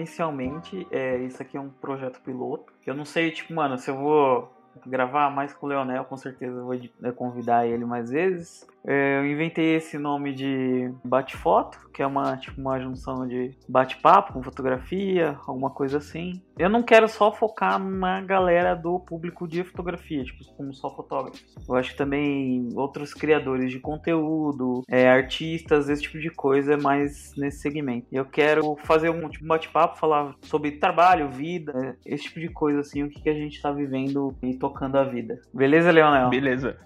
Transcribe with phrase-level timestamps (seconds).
[0.00, 2.72] inicialmente, é, isso aqui é um projeto piloto.
[2.86, 4.52] Eu não sei, tipo, mano, se eu vou
[4.86, 8.66] gravar mais com o Leonel, com certeza vou é, convidar ele mais vezes.
[8.86, 14.32] É, eu inventei esse nome de bate-foto, que é uma, tipo, uma junção de bate-papo
[14.32, 16.40] com fotografia, alguma coisa assim.
[16.58, 21.54] Eu não quero só focar na galera do público de fotografia, tipo, como só fotógrafos.
[21.68, 26.76] Eu acho que também outros criadores de conteúdo, é, artistas, esse tipo de coisa é
[26.76, 28.06] mais nesse segmento.
[28.10, 33.02] Eu quero fazer um tipo, bate-papo, falar sobre trabalho, vida, esse tipo de coisa, assim,
[33.02, 35.40] o que, que a gente tá vivendo e tocando a vida.
[35.52, 36.30] Beleza, Leonel?
[36.30, 36.78] Beleza.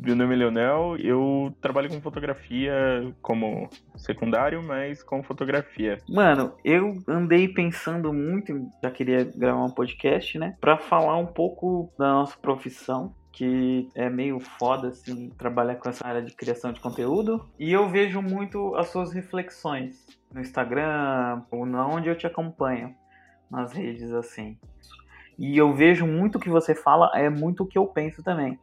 [0.00, 2.72] Meu nome é Leonel, eu trabalho com fotografia
[3.20, 5.98] como secundário, mas com fotografia.
[6.08, 10.56] Mano, eu andei pensando muito, já queria gravar um podcast, né?
[10.60, 16.06] Pra falar um pouco da nossa profissão que é meio foda assim trabalhar com essa
[16.06, 21.64] área de criação de conteúdo e eu vejo muito as suas reflexões no Instagram ou
[21.64, 22.92] na onde eu te acompanho
[23.48, 24.58] nas redes assim
[25.38, 28.58] e eu vejo muito o que você fala é muito o que eu penso também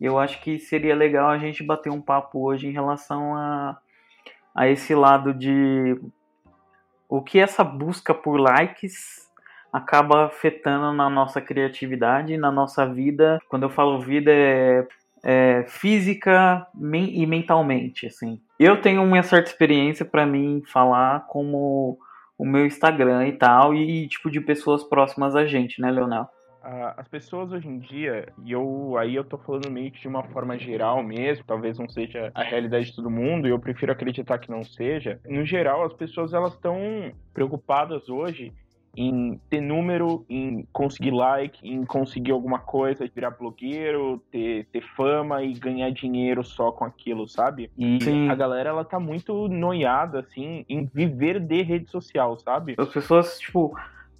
[0.00, 3.78] eu acho que seria legal a gente bater um papo hoje em relação a,
[4.54, 6.00] a esse lado de
[7.08, 9.26] o que essa busca por likes
[9.72, 13.38] acaba afetando na nossa criatividade, na nossa vida.
[13.48, 14.86] Quando eu falo vida, é,
[15.24, 18.40] é física e mentalmente, assim.
[18.58, 21.98] Eu tenho uma certa experiência para mim falar como
[22.36, 26.28] o meu Instagram e tal, e tipo de pessoas próximas a gente, né, Leonel?
[26.62, 30.24] As pessoas hoje em dia, e eu aí eu tô falando meio que de uma
[30.24, 34.38] forma geral mesmo, talvez não seja a realidade de todo mundo, e eu prefiro acreditar
[34.38, 35.20] que não seja.
[35.26, 36.78] No geral, as pessoas elas estão
[37.32, 38.52] preocupadas hoje
[38.96, 45.42] em ter número, em conseguir like, em conseguir alguma coisa, virar blogueiro, ter, ter fama
[45.42, 47.70] e ganhar dinheiro só com aquilo, sabe?
[47.78, 48.28] E Sim.
[48.28, 52.74] a galera, ela tá muito noiada, assim, em viver de rede social, sabe?
[52.76, 53.72] As pessoas, tipo,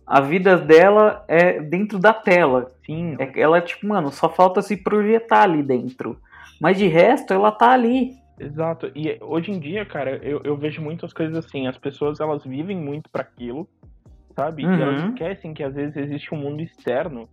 [0.09, 2.73] a vida dela é dentro da tela.
[2.87, 3.15] Sim.
[3.19, 6.19] É, ela, tipo, mano, só falta se projetar ali dentro.
[6.59, 8.17] Mas de resto, ela tá ali.
[8.41, 8.91] Exato.
[8.95, 11.67] E hoje em dia, cara, eu, eu vejo muitas coisas assim.
[11.67, 13.69] As pessoas, elas vivem muito para aquilo,
[14.35, 14.65] sabe?
[14.65, 14.79] Uhum.
[14.79, 15.09] E elas uhum.
[15.11, 17.29] esquecem que às vezes existe um mundo externo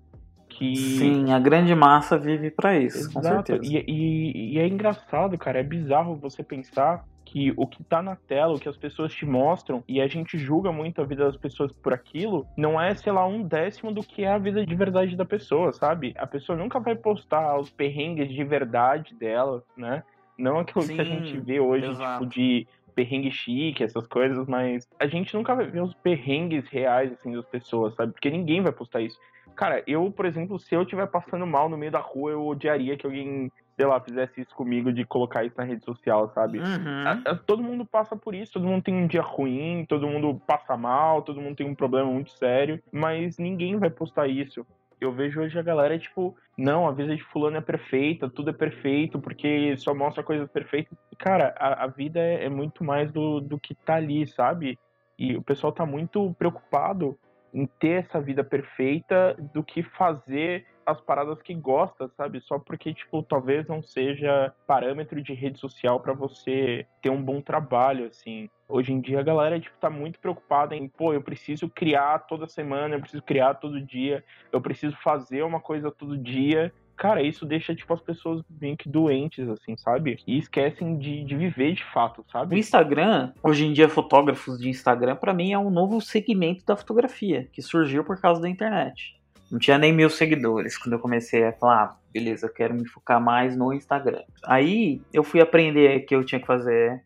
[0.50, 0.76] que...
[0.76, 3.14] Sim, a grande massa vive para isso, Exato.
[3.14, 3.62] com certeza.
[3.64, 8.16] E, e, e é engraçado, cara, é bizarro você pensar que o que tá na
[8.16, 11.36] tela, o que as pessoas te mostram, e a gente julga muito a vida das
[11.36, 14.74] pessoas por aquilo, não é, sei lá, um décimo do que é a vida de
[14.74, 16.16] verdade da pessoa, sabe?
[16.18, 20.02] A pessoa nunca vai postar os perrengues de verdade dela, né?
[20.38, 22.24] Não aquilo Sim, que a gente vê hoje, exato.
[22.24, 22.66] tipo, de
[22.96, 27.46] perrengue chique, essas coisas, mas a gente nunca vai ver os perrengues reais, assim, das
[27.48, 28.14] pessoas, sabe?
[28.14, 29.20] Porque ninguém vai postar isso.
[29.58, 32.96] Cara, eu, por exemplo, se eu estiver passando mal no meio da rua, eu odiaria
[32.96, 36.60] que alguém sei lá, fizesse isso comigo de colocar isso na rede social, sabe?
[36.60, 37.04] Uhum.
[37.06, 40.42] A, a, todo mundo passa por isso, todo mundo tem um dia ruim, todo mundo
[40.48, 44.66] passa mal, todo mundo tem um problema muito sério, mas ninguém vai postar isso.
[45.00, 48.54] Eu vejo hoje a galera, tipo, não, a vida de fulano é perfeita, tudo é
[48.54, 50.98] perfeito, porque só mostra coisas perfeitas.
[51.18, 54.80] Cara, a, a vida é, é muito mais do, do que tá ali, sabe?
[55.20, 57.18] E o pessoal tá muito preocupado
[57.54, 62.40] em ter essa vida perfeita do que fazer as paradas que gosta, sabe?
[62.42, 67.42] Só porque, tipo, talvez não seja parâmetro de rede social para você ter um bom
[67.42, 68.50] trabalho, assim.
[68.68, 72.48] Hoje em dia a galera, tipo, tá muito preocupada em, pô, eu preciso criar toda
[72.48, 76.72] semana, eu preciso criar todo dia, eu preciso fazer uma coisa todo dia.
[76.96, 80.18] Cara, isso deixa, tipo, as pessoas meio que doentes, assim, sabe?
[80.26, 82.56] E esquecem de, de viver de fato, sabe?
[82.56, 86.76] O Instagram, hoje em dia, fotógrafos de Instagram, para mim é um novo segmento da
[86.76, 89.20] fotografia, que surgiu por causa da internet.
[89.52, 92.88] Não tinha nem mil seguidores quando eu comecei a falar, ah, beleza, eu quero me
[92.88, 94.24] focar mais no Instagram.
[94.44, 97.04] Aí eu fui aprender que eu tinha que fazer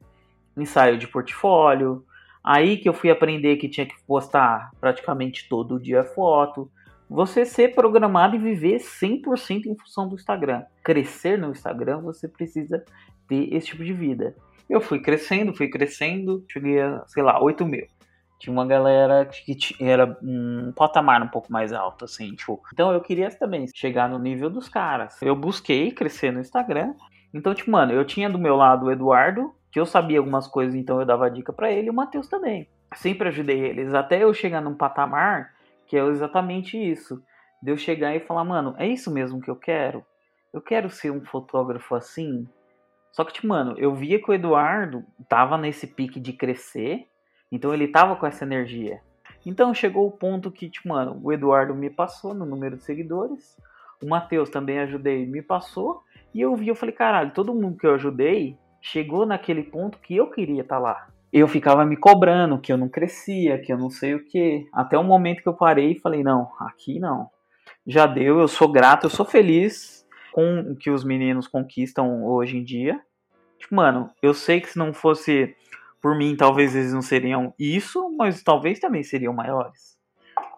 [0.56, 2.06] ensaio de portfólio.
[2.44, 6.72] Aí que eu fui aprender que tinha que postar praticamente todo dia foto.
[7.10, 10.64] Você ser programado e viver 100% em função do Instagram.
[10.84, 12.84] Crescer no Instagram, você precisa
[13.28, 14.36] ter esse tipo de vida.
[14.70, 17.88] Eu fui crescendo, fui crescendo, cheguei a, sei lá, 8 mil.
[18.40, 22.62] Tinha uma galera que era um patamar um pouco mais alto, assim, tipo.
[22.74, 25.22] Então eu queria também chegar no nível dos caras.
[25.22, 26.94] Eu busquei crescer no Instagram.
[27.34, 30.74] Então, tipo, mano, eu tinha do meu lado o Eduardo, que eu sabia algumas coisas,
[30.74, 32.68] então eu dava dica para ele, e o Matheus também.
[32.96, 35.54] Sempre ajudei eles, até eu chegar num patamar
[35.86, 37.22] que é exatamente isso.
[37.62, 40.06] De eu chegar e falar, mano, é isso mesmo que eu quero?
[40.54, 42.48] Eu quero ser um fotógrafo assim?
[43.12, 47.08] Só que, tipo, mano, eu via que o Eduardo tava nesse pique de crescer,
[47.52, 49.02] então ele tava com essa energia.
[49.46, 53.58] Então chegou o ponto que, tipo, mano, o Eduardo me passou no número de seguidores,
[54.02, 56.04] o Matheus também ajudei, me passou,
[56.34, 60.16] e eu vi, eu falei, caralho, todo mundo que eu ajudei chegou naquele ponto que
[60.16, 61.08] eu queria estar tá lá.
[61.32, 64.68] eu ficava me cobrando que eu não crescia, que eu não sei o que.
[64.74, 67.30] Até o momento que eu parei e falei: não, aqui não.
[67.86, 72.58] Já deu, eu sou grato, eu sou feliz com o que os meninos conquistam hoje
[72.58, 73.00] em dia.
[73.58, 75.56] Tipo, mano, eu sei que se não fosse
[76.02, 79.98] por mim, talvez eles não seriam isso, mas talvez também seriam maiores.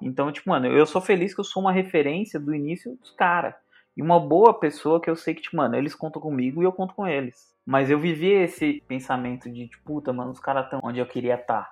[0.02, 3.56] Então, tipo, mano, eu sou feliz que eu sou uma referência do início dos caras.
[3.96, 6.72] E uma boa pessoa que eu sei que, tipo, mano, eles contam comigo e eu
[6.72, 7.54] conto com eles.
[7.66, 11.36] Mas eu vivi esse pensamento de, tipo, puta, mano, os caras estão onde eu queria
[11.36, 11.64] estar.
[11.64, 11.72] Tá.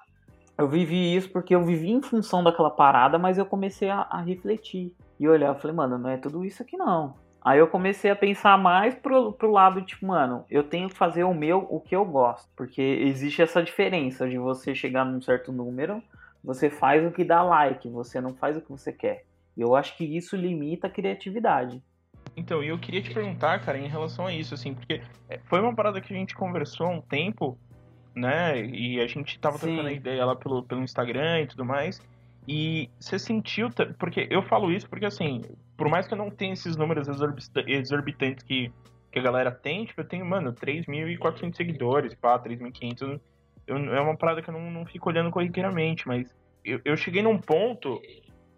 [0.57, 4.21] Eu vivi isso porque eu vivi em função daquela parada, mas eu comecei a, a
[4.21, 4.93] refletir.
[5.19, 7.15] E olhar, eu falei, mano, não é tudo isso aqui não.
[7.41, 11.23] Aí eu comecei a pensar mais pro, pro lado, tipo, mano, eu tenho que fazer
[11.23, 12.49] o meu, o que eu gosto.
[12.55, 16.03] Porque existe essa diferença de você chegar num certo número,
[16.43, 19.23] você faz o que dá like, você não faz o que você quer.
[19.55, 21.81] E eu acho que isso limita a criatividade.
[22.35, 25.59] Então, e eu queria te perguntar, cara, em relação a isso, assim, porque é, foi
[25.59, 27.57] uma parada que a gente conversou há um tempo,
[28.15, 28.65] né?
[28.65, 29.67] E a gente tava Sim.
[29.67, 32.01] trocando ideia lá pelo, pelo Instagram e tudo mais.
[32.47, 33.69] E você sentiu.
[33.97, 35.41] Porque eu falo isso porque, assim,
[35.79, 38.69] por mais que eu não tenha esses números exorbitantes que,
[39.09, 43.17] que a galera tem, tipo, eu tenho, mano, 3.400 seguidores, pá, 3.500.
[43.65, 46.35] É uma parada que eu não, não fico olhando corriqueiramente, mas
[46.65, 48.01] eu, eu cheguei num ponto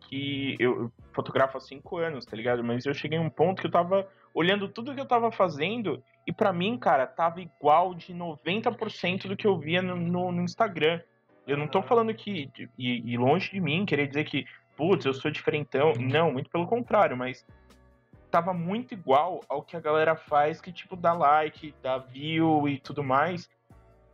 [0.09, 2.63] que eu fotografo há cinco anos, tá ligado?
[2.63, 6.01] Mas eu cheguei a um ponto que eu tava olhando tudo que eu tava fazendo
[6.25, 10.41] e para mim, cara, tava igual de 90% do que eu via no, no, no,
[10.41, 10.99] Instagram.
[11.45, 14.45] Eu não tô falando que, e, e longe de mim, querer dizer que,
[14.75, 15.93] putz, eu sou diferentão.
[15.99, 17.45] Não, muito pelo contrário, mas
[18.29, 22.79] tava muito igual ao que a galera faz, que tipo, dá like, dá view e
[22.79, 23.49] tudo mais.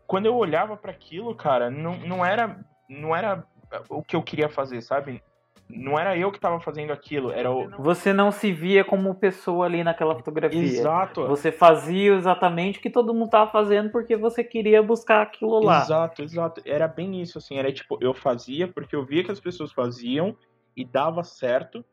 [0.08, 2.60] Quando eu olhava para aquilo, cara, não, não era
[2.90, 3.46] não era
[3.90, 5.22] o que eu queria fazer, sabe?
[5.70, 7.70] Não era eu que estava fazendo aquilo, era o...
[7.82, 10.62] Você não se via como pessoa ali naquela fotografia.
[10.62, 11.28] Exato.
[11.28, 15.82] Você fazia exatamente o que todo mundo estava fazendo porque você queria buscar aquilo lá.
[15.82, 16.62] Exato, exato.
[16.66, 20.36] Era bem isso, assim, era tipo, eu fazia porque eu via que as pessoas faziam
[20.76, 21.84] e dava certo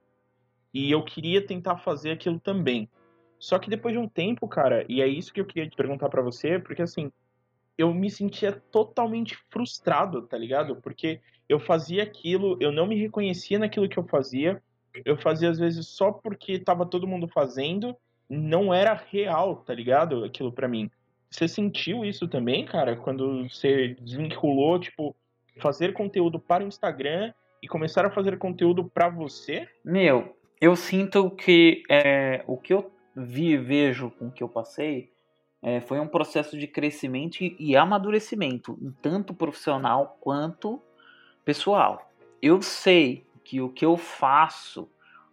[0.73, 2.89] e eu queria tentar fazer aquilo também.
[3.39, 6.09] Só que depois de um tempo, cara, e é isso que eu queria te perguntar
[6.09, 7.13] para você, porque assim,
[7.77, 10.77] eu me sentia totalmente frustrado, tá ligado?
[10.77, 14.63] Porque eu fazia aquilo, eu não me reconhecia naquilo que eu fazia.
[15.05, 17.97] Eu fazia às vezes só porque tava todo mundo fazendo,
[18.29, 20.25] não era real, tá ligado?
[20.25, 20.91] Aquilo para mim.
[21.29, 25.17] Você sentiu isso também, cara, quando você desvinculou, tipo,
[25.59, 29.69] fazer conteúdo para o Instagram e começar a fazer conteúdo para você?
[29.85, 35.14] Meu, eu sinto que é, o que eu vi vejo com o que eu passei
[35.65, 40.81] é, foi um processo de crescimento e, e amadurecimento, tanto profissional quanto
[41.45, 44.89] Pessoal, eu sei que o que eu faço,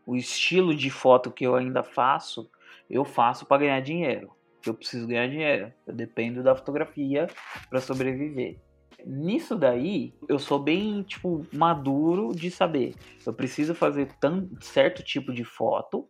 [0.05, 2.51] o estilo de foto que eu ainda faço,
[2.89, 4.29] eu faço para ganhar dinheiro.
[4.65, 5.71] Eu preciso ganhar dinheiro.
[5.87, 7.27] Eu dependo da fotografia
[7.69, 8.59] para sobreviver.
[9.05, 12.93] Nisso daí, eu sou bem, tipo, maduro de saber.
[13.25, 16.09] Eu preciso fazer tão, certo tipo de foto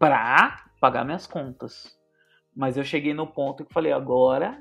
[0.00, 1.96] para pagar minhas contas.
[2.58, 4.60] Mas eu cheguei no ponto que falei, agora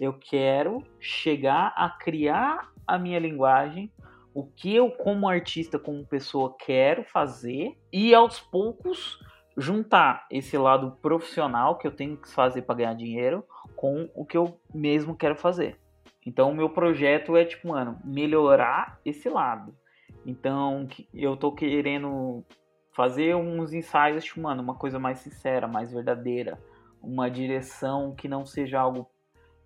[0.00, 3.88] eu quero chegar a criar a minha linguagem
[4.34, 9.20] o que eu, como artista, como pessoa, quero fazer e aos poucos
[9.56, 13.44] juntar esse lado profissional que eu tenho que fazer para ganhar dinheiro
[13.76, 15.78] com o que eu mesmo quero fazer.
[16.26, 19.72] Então, o meu projeto é, tipo, mano, melhorar esse lado.
[20.26, 22.44] Então, eu tô querendo
[22.92, 26.58] fazer uns ensaios, tipo, mano, uma coisa mais sincera, mais verdadeira.
[27.02, 29.08] Uma direção que não seja algo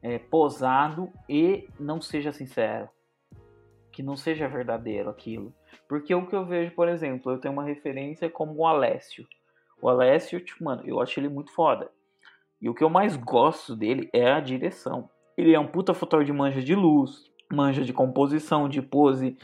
[0.02, 2.88] é, posado e não seja sincero
[3.90, 5.52] que não seja verdadeiro aquilo.
[5.88, 9.26] Porque o que eu vejo, por exemplo, eu tenho uma referência como o Alessio.
[9.82, 11.90] O Alessio, tipo, mano, eu acho ele muito foda.
[12.60, 15.08] E o que eu mais gosto dele é a direção.
[15.36, 19.36] Ele é um puta fotógrafo de manja de luz, manja de composição, de pose,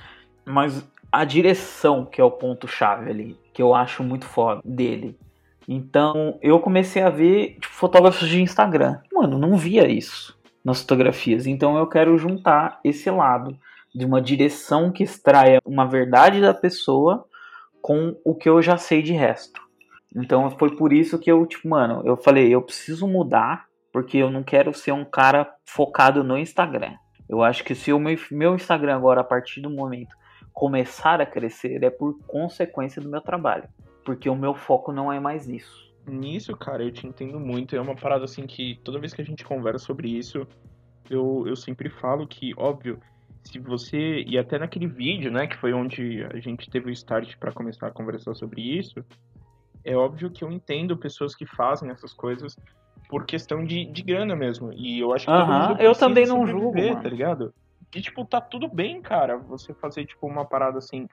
[0.44, 5.18] mas a direção que é o ponto chave ali, que eu acho muito foda dele.
[5.68, 9.00] Então, eu comecei a ver tipo, fotógrafos de Instagram.
[9.12, 11.46] Mano, não via isso nas fotografias.
[11.46, 13.58] Então, eu quero juntar esse lado
[13.94, 17.26] de uma direção que extraia uma verdade da pessoa
[17.80, 19.60] com o que eu já sei de resto.
[20.14, 24.30] Então foi por isso que eu, tipo, mano, eu falei, eu preciso mudar, porque eu
[24.30, 26.94] não quero ser um cara focado no Instagram.
[27.28, 30.16] Eu acho que se o meu, meu Instagram agora, a partir do momento,
[30.52, 33.68] começar a crescer, é por consequência do meu trabalho.
[34.06, 35.84] Porque o meu foco não é mais nisso.
[36.06, 37.74] Nisso, cara, eu te entendo muito.
[37.74, 40.46] É uma parada assim que toda vez que a gente conversa sobre isso,
[41.10, 43.00] eu, eu sempre falo que, óbvio,
[43.42, 47.36] se você e até naquele vídeo, né, que foi onde a gente teve o start
[47.36, 49.04] para começar a conversar sobre isso,
[49.84, 52.56] é óbvio que eu entendo pessoas que fazem essas coisas
[53.08, 54.72] por questão de, de grana mesmo.
[54.72, 55.80] E eu acho que uh -huh.
[55.80, 57.02] eu também não julgo, mano.
[57.02, 57.52] tá ligado?
[57.96, 61.08] que, tipo, tá tudo bem, cara, você fazer, tipo, uma parada assim.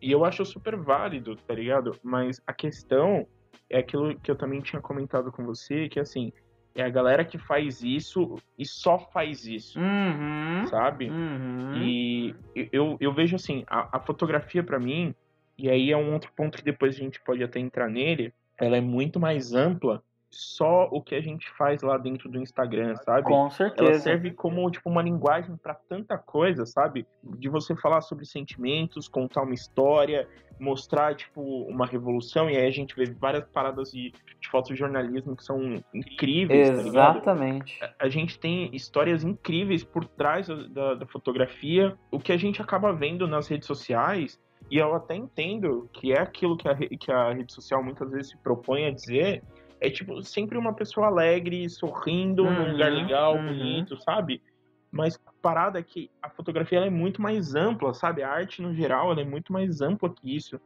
[0.00, 1.98] E eu acho super válido, tá ligado?
[2.02, 3.26] Mas a questão
[3.68, 6.32] é aquilo que eu também tinha comentado com você, que assim,
[6.74, 11.10] é a galera que faz isso e só faz isso, uhum, sabe?
[11.10, 11.82] Uhum.
[11.82, 12.34] E
[12.72, 15.14] eu, eu vejo assim, a, a fotografia para mim,
[15.56, 18.76] e aí é um outro ponto que depois a gente pode até entrar nele, ela
[18.76, 23.24] é muito mais ampla só o que a gente faz lá dentro do Instagram, sabe?
[23.24, 23.90] Com certeza.
[23.90, 27.06] Ela serve como tipo uma linguagem para tanta coisa, sabe?
[27.22, 30.28] De você falar sobre sentimentos, contar uma história,
[30.60, 35.44] mostrar tipo uma revolução e aí a gente vê várias paradas de, de fotojornalismo que
[35.44, 37.78] são incríveis, tá Exatamente.
[37.78, 41.96] Tá a gente tem histórias incríveis por trás da, da fotografia.
[42.10, 44.38] O que a gente acaba vendo nas redes sociais
[44.70, 48.30] e eu até entendo que é aquilo que a, que a rede social muitas vezes
[48.30, 49.42] se propõe a dizer,
[49.80, 53.46] é tipo sempre uma pessoa alegre, sorrindo, uhum, num lugar legal, uhum.
[53.46, 54.42] bonito, sabe?
[54.90, 58.22] Mas a parada é que a fotografia é muito mais ampla, sabe?
[58.22, 60.60] A arte no geral é muito mais ampla que isso.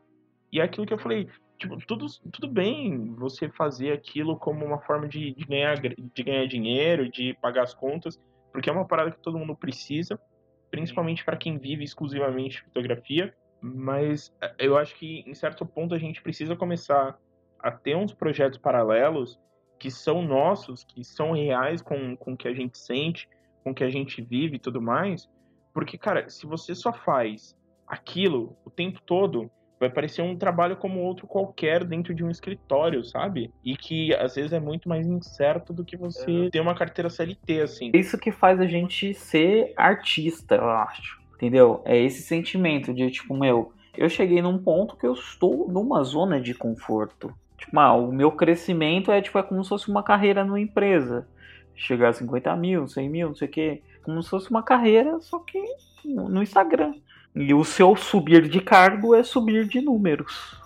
[0.52, 1.28] E é aquilo que eu falei,
[1.59, 6.47] tipo, tudo, tudo bem você fazer aquilo como uma forma de, de, ganhar, de ganhar
[6.47, 8.21] dinheiro, de pagar as contas,
[8.52, 10.21] porque é uma parada que todo mundo precisa,
[10.71, 13.35] principalmente para quem vive exclusivamente de fotografia.
[13.61, 17.19] Mas é, eu acho que em certo ponto a gente precisa começar
[17.62, 19.38] a ter uns projetos paralelos
[19.78, 23.28] que são nossos, que são reais com, com o que a gente sente,
[23.64, 25.28] com o que a gente vive e tudo mais.
[25.73, 29.50] Porque, cara, se você só faz aquilo o tempo todo,
[29.83, 33.52] vai parecer um trabalho como outro qualquer dentro de um escritório, sabe?
[33.64, 36.50] E que às vezes é muito mais incerto do que você é.
[36.50, 37.90] ter uma carteira CLT, assim.
[37.92, 41.21] Isso que faz a gente ser artista, eu acho.
[41.35, 41.83] Entendeu?
[41.85, 46.40] É esse sentimento de tipo, meu, eu cheguei num ponto que eu estou numa zona
[46.40, 47.35] de conforto.
[47.62, 51.28] Tipo, ah, o meu crescimento é tipo é como se fosse uma carreira numa empresa.
[51.76, 53.83] Chegar a 50 mil, 100 mil, não sei o quê.
[54.02, 55.62] Como se fosse uma carreira, só que
[56.04, 56.95] no Instagram.
[57.35, 60.61] E o seu subir de cargo é subir de números.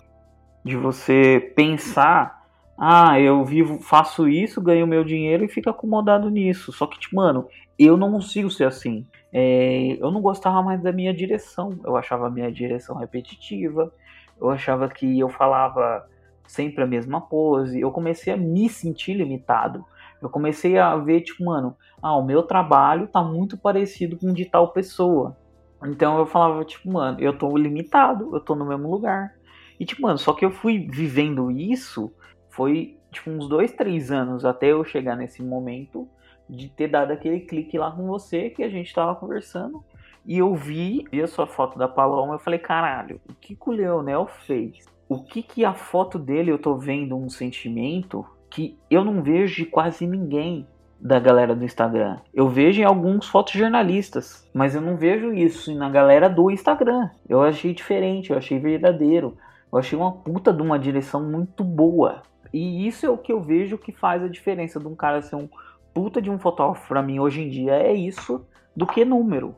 [0.65, 2.43] De você pensar,
[2.75, 6.73] ah, eu vivo, faço isso, ganho meu dinheiro e fico acomodado nisso.
[6.73, 9.05] Só que, tipo, mano, eu não consigo ser assim.
[9.31, 11.79] É, eu não gostava mais da minha direção.
[11.85, 13.93] Eu achava a minha direção repetitiva.
[14.41, 16.07] Eu achava que eu falava
[16.47, 17.79] sempre a mesma pose.
[17.79, 19.85] Eu comecei a me sentir limitado.
[20.21, 24.33] Eu comecei a ver, tipo, mano, ah, o meu trabalho tá muito parecido com o
[24.33, 25.37] de tal pessoa.
[25.83, 29.35] Então eu falava, tipo, mano, eu tô limitado, eu tô no mesmo lugar.
[29.79, 32.11] E, tipo, mano, só que eu fui vivendo isso,
[32.49, 36.07] foi, tipo, uns dois, três anos até eu chegar nesse momento
[36.49, 39.83] de ter dado aquele clique lá com você que a gente tava conversando.
[40.25, 43.69] E eu vi, vi a sua foto da Paloma, eu falei, caralho, o que, que
[43.69, 44.85] o Leonel fez?
[45.09, 49.55] O que que a foto dele eu tô vendo um sentimento que eu não vejo
[49.55, 50.67] de quase ninguém
[50.99, 52.17] da galera do Instagram.
[52.33, 57.09] Eu vejo em alguns fotojornalistas, mas eu não vejo isso na galera do Instagram.
[57.29, 59.37] Eu achei diferente, eu achei verdadeiro.
[59.71, 62.23] Eu achei uma puta de uma direção muito boa.
[62.51, 65.35] E isso é o que eu vejo que faz a diferença de um cara ser
[65.35, 65.47] um
[65.93, 68.45] puta de um fotógrafo para mim hoje em dia é isso
[68.75, 69.55] do que número.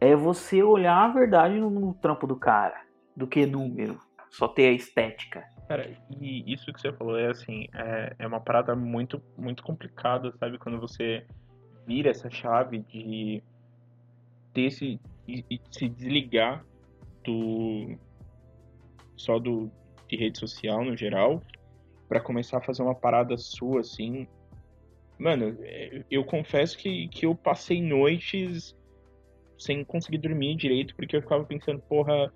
[0.00, 2.76] É você olhar a verdade no, no trampo do cara,
[3.16, 3.98] do que número
[4.30, 5.44] só ter a estética.
[5.68, 10.32] Cara, e isso que você falou é assim, é, é uma parada muito, muito complicada,
[10.38, 10.58] sabe?
[10.58, 11.26] Quando você
[11.86, 13.42] vira essa chave de
[14.52, 15.00] ter esse.
[15.26, 16.64] e, se desligar
[17.24, 17.96] do.
[19.16, 19.70] só do
[20.08, 21.42] de rede social no geral,
[22.08, 24.26] para começar a fazer uma parada sua, assim.
[25.18, 28.74] Mano, é, eu confesso que, que eu passei noites
[29.58, 32.32] sem conseguir dormir direito, porque eu ficava pensando, porra,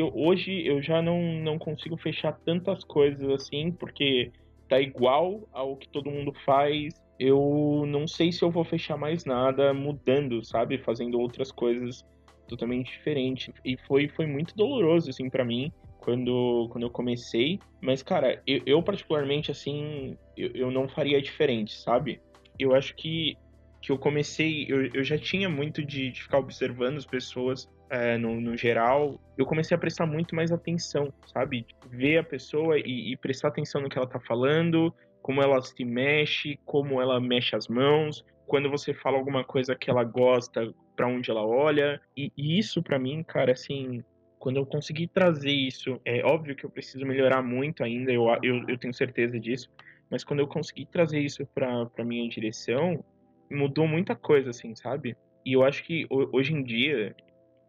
[0.00, 4.32] eu, hoje eu já não, não consigo fechar tantas coisas assim, porque
[4.68, 6.94] tá igual ao que todo mundo faz.
[7.18, 10.78] Eu não sei se eu vou fechar mais nada mudando, sabe?
[10.78, 12.04] Fazendo outras coisas
[12.48, 13.52] totalmente diferentes.
[13.64, 17.60] E foi, foi muito doloroso, assim, para mim, quando, quando eu comecei.
[17.80, 22.20] Mas, cara, eu, eu particularmente, assim, eu, eu não faria diferente, sabe?
[22.58, 23.36] Eu acho que,
[23.80, 28.16] que eu comecei, eu, eu já tinha muito de, de ficar observando as pessoas é,
[28.16, 31.66] no, no, geral, eu comecei a prestar muito mais atenção, sabe?
[31.90, 35.84] Ver a pessoa e, e, prestar atenção no que ela tá falando, como ela se
[35.84, 41.06] mexe, como ela mexe as mãos, quando você fala alguma coisa que ela gosta, para
[41.06, 42.00] onde ela olha.
[42.16, 44.02] E, e isso, para mim, cara, assim,
[44.38, 48.66] quando eu consegui trazer isso, é óbvio que eu preciso melhorar muito ainda, eu, eu,
[48.68, 49.68] eu tenho certeza disso,
[50.10, 53.04] mas quando eu consegui trazer isso pra, pra minha direção,
[53.50, 55.14] mudou muita coisa, assim, sabe?
[55.44, 57.14] E eu acho que hoje em dia,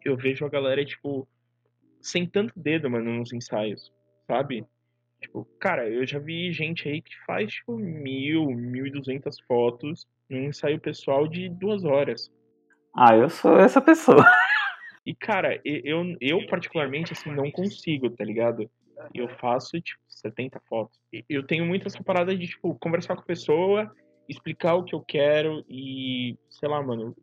[0.04, 1.26] eu vejo a galera, tipo,
[2.00, 3.92] sem tanto dedo, mano, nos ensaios,
[4.26, 4.64] sabe?
[5.20, 10.06] Tipo, cara, eu já vi gente aí que faz, tipo, mil, mil e duzentas fotos
[10.28, 12.30] num ensaio pessoal de duas horas.
[12.94, 14.24] Ah, eu sou essa pessoa.
[15.06, 18.70] E, cara, eu, eu particularmente, assim, não consigo, tá ligado?
[19.12, 20.98] Eu faço, tipo, 70 fotos.
[21.28, 23.94] Eu tenho muito essa parada de, tipo, conversar com a pessoa,
[24.26, 27.14] explicar o que eu quero e, sei lá, mano,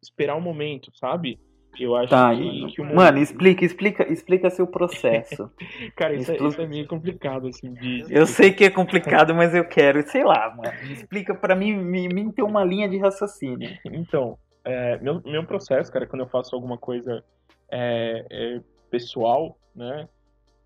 [0.00, 1.40] esperar o um momento, sabe?
[1.78, 2.96] Eu acho tá, que, que o momento...
[2.96, 5.50] Mano, explica, explica, explica seu processo.
[5.96, 8.04] Cara, isso, é, isso, é, meio complicado, assim, de...
[8.08, 10.92] Eu sei que é complicado, mas eu quero, sei lá, mano.
[10.92, 13.70] Explica para mim, me, me ter uma linha de raciocínio.
[13.84, 17.22] Então, é, meu, meu processo, cara, quando eu faço alguma coisa
[17.70, 20.08] é, é, pessoal, né?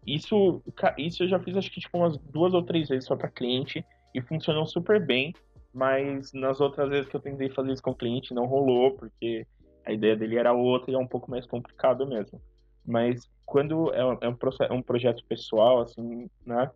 [0.07, 0.63] Isso,
[0.97, 3.85] isso eu já fiz acho que tipo umas duas ou três vezes só para cliente
[4.15, 5.35] e funcionou super bem,
[5.75, 9.47] mas nas outras vezes que eu tentei fazer isso com o cliente não rolou, porque
[9.89, 12.39] a ideia dele era outra e é um pouco mais complicado mesmo.
[12.87, 14.37] Mas quando é um, é um,
[14.69, 16.71] é um projeto pessoal, assim, né?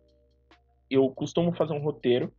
[0.89, 2.33] Eu costumo fazer um roteiro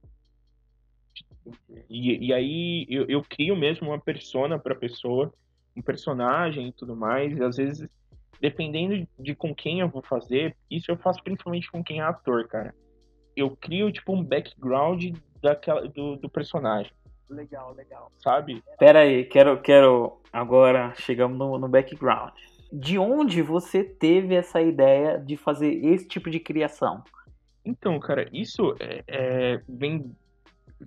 [1.89, 5.33] e, e aí eu, eu crio mesmo uma persona para a pessoa,
[5.77, 7.37] um personagem e tudo mais.
[7.37, 7.89] E às vezes,
[8.41, 12.49] dependendo de com quem eu vou fazer, isso eu faço principalmente com quem é ator,
[12.49, 12.75] cara.
[13.37, 16.93] Eu crio tipo um background daquela, do, do personagem.
[17.29, 18.13] Legal, legal.
[18.19, 18.63] Sabe?
[18.79, 20.21] Pera aí, quero, quero.
[20.33, 22.33] Agora chegamos no, no background.
[22.73, 27.03] De onde você teve essa ideia de fazer esse tipo de criação?
[27.65, 30.15] Então, cara, isso é, é, vem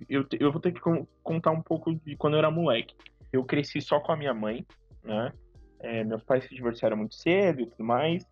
[0.09, 0.81] eu, eu vou ter que
[1.23, 2.95] contar um pouco de quando eu era moleque.
[3.31, 4.65] Eu cresci só com a minha mãe,
[5.03, 5.31] né?
[5.79, 8.25] É, meus pais se divorciaram muito cedo e tudo mais.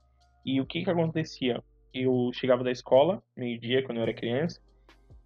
[0.46, 1.64] E o que que acontecia?
[1.94, 4.62] Eu chegava da escola, meio-dia, quando eu era criança,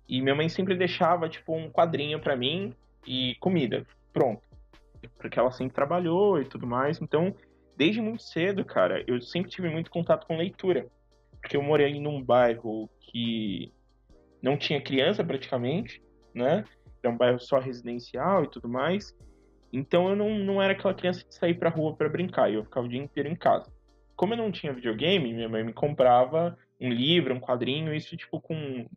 [0.09, 2.73] e minha mãe sempre deixava, tipo, um quadrinho para mim
[3.05, 3.85] e comida.
[4.11, 4.41] Pronto.
[5.19, 6.99] Porque ela sempre trabalhou e tudo mais.
[6.99, 7.35] Então,
[7.77, 10.87] desde muito cedo, cara, eu sempre tive muito contato com leitura.
[11.39, 13.71] Porque eu morei num bairro que
[14.41, 16.01] não tinha criança praticamente,
[16.33, 16.65] né?
[17.03, 19.15] É um bairro só residencial e tudo mais.
[19.71, 22.87] Então eu não, não era aquela criança de sair pra rua para brincar, eu ficava
[22.87, 23.71] o dia inteiro em casa.
[24.15, 28.41] Como eu não tinha videogame, minha mãe me comprava um livro, um quadrinho, isso tipo
[28.41, 28.87] com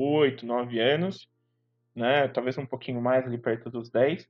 [0.00, 1.28] 8, 9 anos,
[1.94, 2.28] né?
[2.28, 4.28] Talvez um pouquinho mais ali perto dos 10.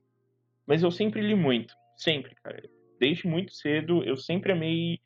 [0.65, 2.61] Mas eu sempre li muito, sempre, cara.
[2.99, 4.99] Desde muito cedo eu sempre amei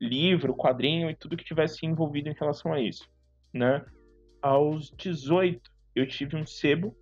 [0.00, 3.08] livro, quadrinho e tudo que tivesse envolvido em relação a isso,
[3.52, 3.84] né?
[4.40, 6.96] Aos 18 eu tive um sebo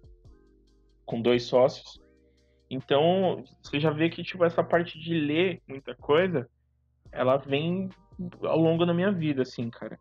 [1.06, 2.00] com dois sócios.
[2.68, 6.48] Então, você já vê que tipo essa parte de ler muita coisa,
[7.10, 7.88] ela vem
[8.42, 9.98] ao longo da minha vida, assim, cara.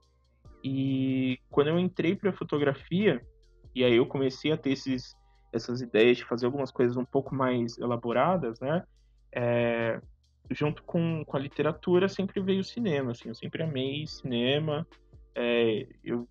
[0.63, 3.25] E quando eu entrei para fotografia,
[3.73, 5.15] e aí eu comecei a ter esses,
[5.53, 8.83] essas ideias de fazer algumas coisas um pouco mais elaboradas, né?
[9.31, 10.01] É,
[10.51, 14.85] junto com, com a literatura sempre veio o cinema, assim, eu sempre amei cinema.
[15.35, 16.27] É, eu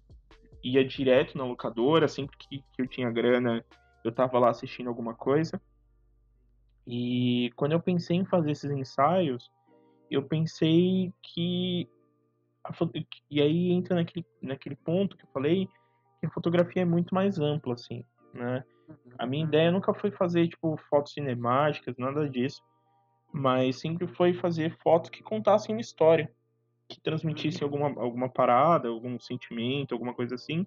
[0.63, 3.65] ia direto na locadora, sempre que, que eu tinha grana,
[4.05, 5.61] eu tava lá assistindo alguma coisa.
[6.87, 9.51] E quando eu pensei em fazer esses ensaios,
[10.11, 11.89] eu pensei que.
[13.31, 15.69] E aí entra naquele, naquele ponto que eu falei
[16.21, 18.05] que a fotografia é muito mais ampla, assim,
[18.35, 18.65] né?
[19.19, 22.63] A minha ideia nunca foi fazer, tipo, fotos cinemáticas, nada disso.
[23.33, 26.33] Mas sempre foi fazer fotos que contassem uma história.
[26.89, 30.67] Que transmitissem alguma, alguma parada, algum sentimento, alguma coisa assim.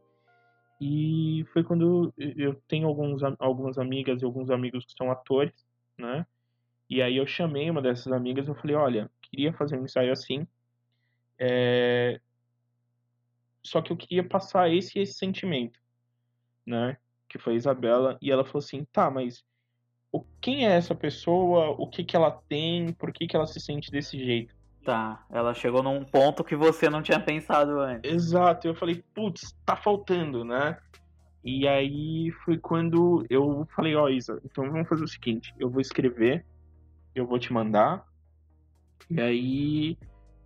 [0.79, 5.53] E foi quando eu tenho alguns, algumas amigas e alguns amigos que são atores,
[5.97, 6.25] né?
[6.89, 10.45] E aí eu chamei uma dessas amigas e falei, olha, queria fazer um ensaio assim,
[11.43, 12.21] é...
[13.63, 15.79] só que eu queria passar esse esse sentimento,
[16.65, 16.97] né?
[17.27, 19.43] Que foi a Isabela, e ela falou assim, tá, mas
[20.11, 23.59] o, quem é essa pessoa, o que que ela tem, por que que ela se
[23.59, 24.53] sente desse jeito?
[24.83, 28.11] Tá, ela chegou num ponto que você não tinha pensado antes.
[28.11, 30.77] Exato, eu falei, putz, tá faltando, né?
[31.43, 35.71] E aí foi quando eu falei, ó, oh, Isa, então vamos fazer o seguinte, eu
[35.71, 36.45] vou escrever,
[37.15, 38.05] eu vou te mandar,
[39.09, 39.97] e aí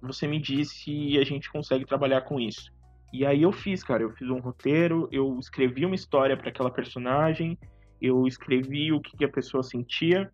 [0.06, 2.72] você me diz se a gente consegue trabalhar com isso.
[3.13, 6.70] E aí eu fiz, cara, eu fiz um roteiro, eu escrevi uma história para aquela
[6.70, 7.58] personagem,
[8.02, 10.32] eu escrevi o que a pessoa sentia,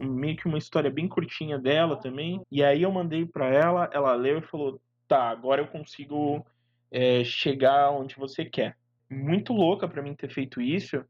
[0.00, 2.40] meio que uma história bem curtinha dela também.
[2.50, 6.44] E aí eu mandei para ela, ela leu e falou: tá, agora eu consigo
[6.90, 8.76] é, chegar onde você quer.
[9.10, 11.04] Muito louca para mim ter feito isso,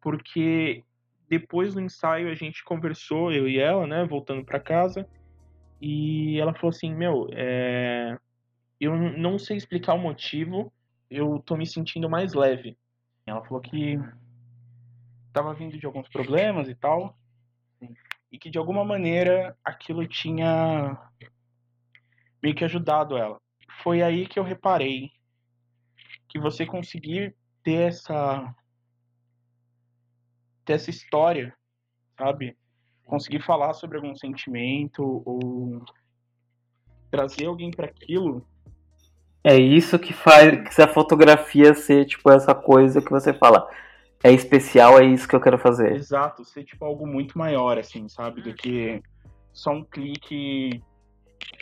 [0.00, 0.82] porque
[1.28, 5.06] depois do ensaio a gente conversou, eu e ela, né, voltando para casa,
[5.86, 8.18] e ela falou assim: Meu, é...
[8.80, 10.72] eu não sei explicar o motivo,
[11.10, 12.78] eu tô me sentindo mais leve.
[13.26, 13.98] Ela falou que
[15.30, 17.18] tava vindo de alguns problemas e tal,
[18.32, 20.96] e que de alguma maneira aquilo tinha
[22.42, 23.38] meio que ajudado ela.
[23.82, 25.10] Foi aí que eu reparei
[26.30, 28.54] que você conseguir ter essa
[30.64, 31.54] ter essa história,
[32.18, 32.56] sabe?
[33.04, 35.82] Conseguir falar sobre algum sentimento ou
[37.10, 38.46] trazer alguém para aquilo.
[39.42, 43.68] É isso que faz a fotografia ser tipo essa coisa que você fala.
[44.22, 45.92] É especial, é isso que eu quero fazer.
[45.92, 48.40] Exato, ser tipo algo muito maior, assim, sabe?
[48.40, 49.02] Do que
[49.52, 50.82] só um clique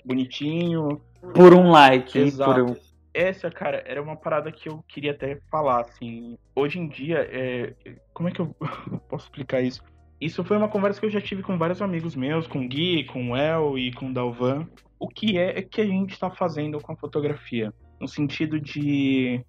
[0.04, 1.00] bonitinho.
[1.34, 2.16] Por um like.
[2.16, 2.52] Exato.
[2.52, 2.76] Por um...
[3.12, 6.38] Essa, cara, era uma parada que eu queria até falar, assim.
[6.54, 7.74] Hoje em dia, é...
[8.14, 8.54] como é que eu
[9.10, 9.82] posso explicar isso?
[10.22, 13.02] Isso foi uma conversa que eu já tive com vários amigos meus, com o Gui,
[13.06, 14.68] com o El e com o Dalvan.
[14.96, 17.74] O que é que a gente está fazendo com a fotografia?
[18.00, 19.44] No sentido de.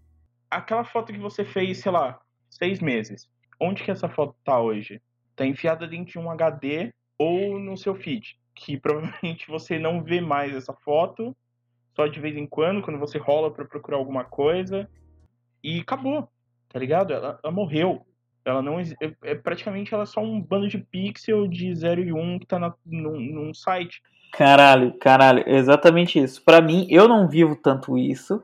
[0.50, 3.30] Aquela foto que você fez, sei lá, seis meses.
[3.62, 5.00] Onde que essa foto tá hoje?
[5.36, 8.36] Tá enfiada dentro de um HD ou no seu feed.
[8.56, 11.38] Que provavelmente você não vê mais essa foto,
[11.96, 14.90] só de vez em quando, quando você rola para procurar alguma coisa.
[15.64, 16.28] E acabou,
[16.68, 17.14] tá ligado?
[17.14, 18.04] Ela, ela morreu.
[18.46, 18.84] Ela não é,
[19.24, 22.46] é, praticamente ela é só um bando de pixel de 0 e 1 um que
[22.46, 24.02] tá na, num, num site.
[24.34, 26.44] Caralho, caralho, exatamente isso.
[26.44, 28.44] Para mim, eu não vivo tanto isso,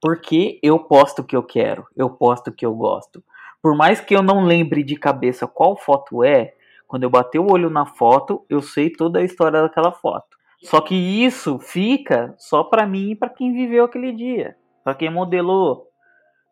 [0.00, 3.22] porque eu posto o que eu quero, eu posto o que eu gosto.
[3.62, 6.54] Por mais que eu não lembre de cabeça qual foto é,
[6.86, 10.36] quando eu bater o olho na foto, eu sei toda a história daquela foto.
[10.62, 15.10] Só que isso fica só para mim e para quem viveu aquele dia, para quem
[15.10, 15.88] modelou,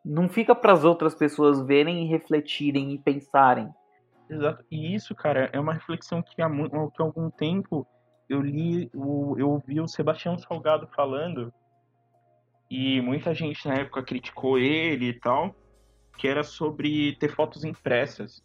[0.04, 3.68] não fica para as outras pessoas verem e refletirem e pensarem.
[4.28, 4.64] Exato.
[4.70, 7.86] E isso, cara, é uma reflexão que há, que há algum tempo
[8.28, 11.52] eu li, eu ouvi o Sebastião Salgado falando
[12.70, 15.54] e muita gente na época criticou ele e tal,
[16.18, 18.42] que era sobre ter fotos impressas,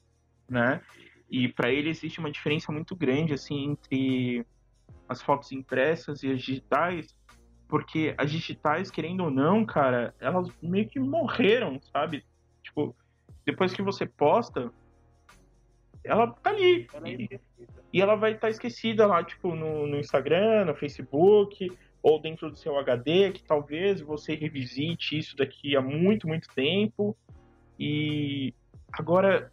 [0.50, 0.82] né?
[1.30, 4.45] E para ele existe uma diferença muito grande assim entre
[5.08, 7.15] as fotos impressas e as digitais,
[7.69, 12.25] porque as digitais, querendo ou não, cara, elas meio que morreram, sabe?
[12.63, 12.95] Tipo,
[13.45, 14.73] depois que você posta,
[16.03, 16.88] ela tá ali.
[17.05, 17.39] E,
[17.93, 22.49] e ela vai estar tá esquecida lá, tipo, no, no, Instagram, no Facebook, ou dentro
[22.49, 27.15] do seu HD, que talvez você revisite isso daqui a muito, muito tempo.
[27.79, 28.51] E
[28.91, 29.51] agora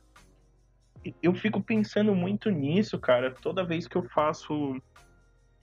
[1.22, 4.81] eu fico pensando muito nisso, cara, toda vez que eu faço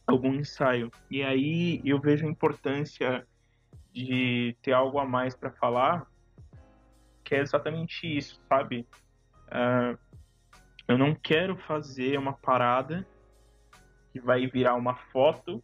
[0.06, 0.92] algum ensaio.
[1.10, 3.26] E aí eu vejo a importância
[3.94, 6.08] de ter algo a mais para falar,
[7.24, 8.88] que é exatamente isso, sabe?
[9.48, 9.98] Uh,
[10.88, 13.08] eu não quero fazer uma parada
[14.12, 15.64] que vai virar uma foto,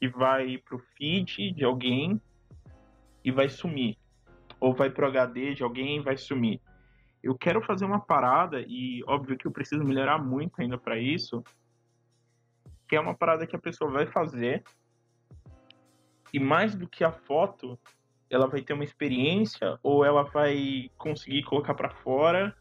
[0.00, 2.20] que vai pro feed de alguém
[3.24, 3.98] e vai sumir.
[4.58, 6.60] Ou vai pro HD de alguém e vai sumir.
[7.22, 11.42] Eu quero fazer uma parada, e óbvio que eu preciso melhorar muito ainda para isso,
[12.88, 14.62] que é uma parada que a pessoa vai fazer
[16.32, 17.78] e mais do que a foto,
[18.28, 22.54] ela vai ter uma experiência ou ela vai conseguir colocar para fora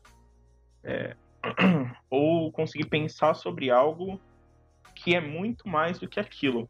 [0.84, 1.16] é,
[2.10, 4.20] ou conseguir pensar sobre algo
[4.96, 6.70] que é muito mais do que aquilo.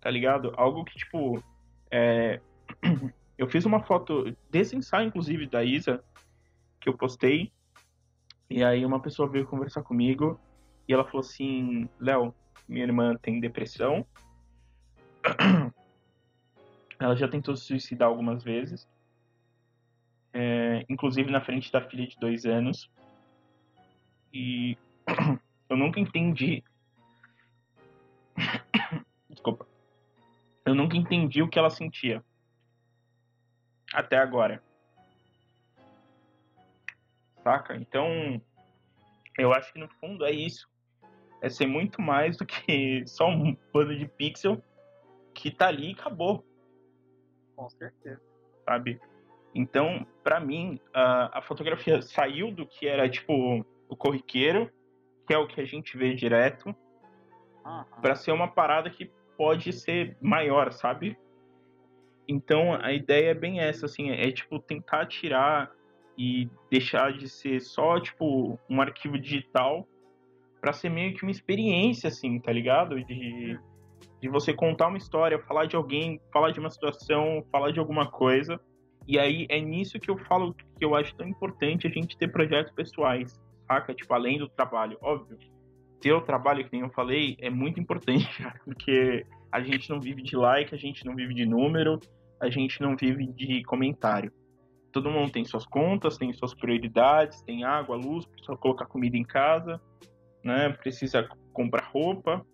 [0.00, 0.52] Tá ligado?
[0.56, 1.42] Algo que, tipo,
[1.90, 2.40] é...
[3.38, 6.02] eu fiz uma foto desse ensaio, inclusive, da Isa,
[6.80, 7.52] que eu postei,
[8.48, 10.40] e aí uma pessoa veio conversar comigo
[10.88, 12.34] e ela falou assim: Léo,
[12.68, 14.06] minha irmã tem depressão.
[16.98, 18.88] Ela já tentou se suicidar algumas vezes.
[20.32, 22.90] É, inclusive na frente da filha de dois anos.
[24.32, 24.78] E
[25.68, 26.64] eu nunca entendi.
[29.28, 29.66] Desculpa.
[30.64, 32.24] Eu nunca entendi o que ela sentia.
[33.92, 34.62] Até agora.
[37.42, 37.76] Saca?
[37.76, 38.40] Então,
[39.38, 40.66] eu acho que no fundo é isso
[41.40, 44.62] é ser muito mais do que só um bando de pixel
[45.34, 46.44] que tá ali e acabou.
[47.54, 48.20] Com certeza.
[48.64, 49.00] Sabe?
[49.54, 54.70] Então, para mim, a, a, fotografia saiu do que era tipo o corriqueiro,
[55.26, 56.74] que é o que a gente vê direto,
[57.64, 57.84] uhum.
[58.02, 61.16] para ser uma parada que pode ser maior, sabe?
[62.28, 65.70] Então, a ideia é bem essa, assim, é, é tipo tentar tirar
[66.18, 69.86] e deixar de ser só tipo um arquivo digital
[70.60, 73.02] para ser meio que uma experiência, assim, tá ligado?
[73.04, 73.58] De,
[74.20, 78.10] de você contar uma história, falar de alguém, falar de uma situação, falar de alguma
[78.10, 78.60] coisa.
[79.06, 82.28] E aí é nisso que eu falo que eu acho tão importante a gente ter
[82.28, 83.94] projetos pessoais, saca?
[83.94, 85.38] Tipo, além do trabalho, óbvio.
[86.00, 88.26] Ter o trabalho, que nem eu falei, é muito importante,
[88.64, 92.00] porque a gente não vive de like, a gente não vive de número,
[92.40, 94.32] a gente não vive de comentário.
[94.92, 99.24] Todo mundo tem suas contas, tem suas prioridades, tem água, luz, precisa colocar comida em
[99.24, 99.80] casa
[100.46, 100.70] né?
[100.70, 102.44] Precisa comprar roupa,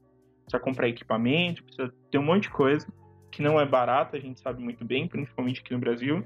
[0.45, 2.87] precisa comprar equipamento, precisa ter um monte de coisa
[3.31, 6.25] que não é barata, a gente sabe muito bem, principalmente aqui no Brasil.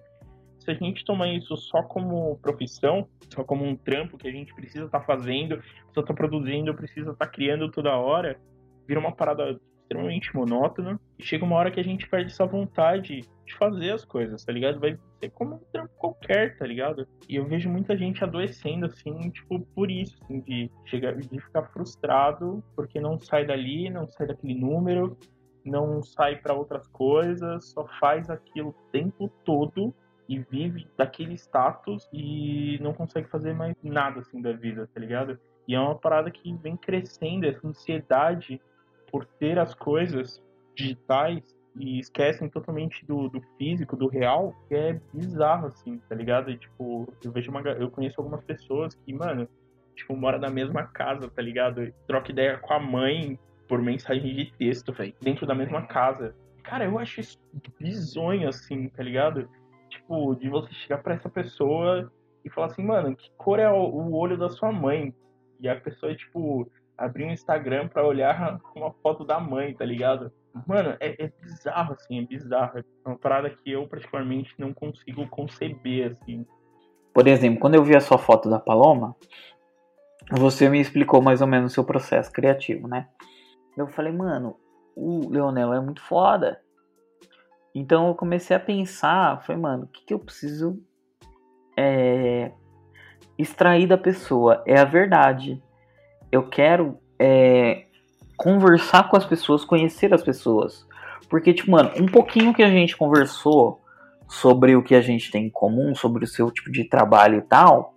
[0.58, 4.52] se a gente toma isso só como profissão, só como um trampo que a gente
[4.52, 5.62] precisa estar tá fazendo,
[5.94, 8.40] só tá produzindo, precisa estar tá criando toda hora,
[8.86, 13.22] vira uma parada extremamente monótona e chega uma hora que a gente perde essa vontade
[13.46, 14.80] de fazer as coisas, tá ligado?
[14.80, 17.06] Vai ser como um trampo qualquer, tá ligado?
[17.28, 21.62] E eu vejo muita gente adoecendo, assim, tipo, por isso, assim, de, chegar, de ficar
[21.68, 25.16] frustrado porque não sai dali, não sai daquele número,
[25.64, 29.94] não sai para outras coisas, só faz aquilo o tempo todo
[30.28, 35.38] e vive daquele status e não consegue fazer mais nada assim da vida, tá ligado?
[35.68, 38.60] E é uma parada que vem crescendo, essa ansiedade
[39.16, 40.42] por ter as coisas
[40.74, 41.42] digitais
[41.74, 46.50] e esquecem totalmente do, do físico, do real, que é bizarro, assim, tá ligado?
[46.50, 47.62] E, tipo, eu vejo uma.
[47.62, 49.48] Eu conheço algumas pessoas que, mano,
[49.94, 51.90] tipo, mora na mesma casa, tá ligado?
[52.06, 56.34] Troca ideia com a mãe por mensagem de texto, velho, dentro da mesma casa.
[56.62, 57.38] Cara, eu acho isso
[57.80, 59.48] bizonho, assim, tá ligado?
[59.88, 62.12] Tipo, de você chegar pra essa pessoa
[62.44, 65.14] e falar assim, mano, que cor é o olho da sua mãe?
[65.58, 70.32] E a pessoa, tipo, abrir um Instagram pra olhar uma foto da mãe, tá ligado?
[70.66, 72.78] Mano, é, é, bizarro, assim, é bizarro.
[72.78, 76.46] É uma parada que eu, particularmente, não consigo conceber, assim.
[77.12, 79.14] Por exemplo, quando eu vi a sua foto da Paloma,
[80.30, 83.08] você me explicou mais ou menos o seu processo criativo, né?
[83.76, 84.56] Eu falei, mano,
[84.94, 86.60] o Leonel é muito foda.
[87.74, 90.82] Então eu comecei a pensar, falei, mano, o que, que eu preciso
[91.76, 92.50] é,
[93.38, 94.62] extrair da pessoa?
[94.66, 95.62] É a verdade.
[96.30, 97.84] Eu quero é,
[98.36, 100.86] conversar com as pessoas, conhecer as pessoas.
[101.28, 103.80] Porque, tipo, mano, um pouquinho que a gente conversou
[104.28, 107.42] sobre o que a gente tem em comum, sobre o seu tipo de trabalho e
[107.42, 107.94] tal,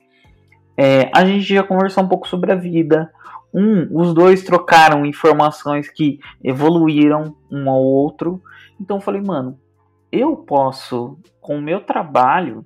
[0.78, 3.12] é, a gente já conversou um pouco sobre a vida,
[3.54, 8.42] um, os dois trocaram informações que evoluíram um ao outro.
[8.80, 9.60] Então eu falei, mano,
[10.12, 12.65] eu posso, com o meu trabalho,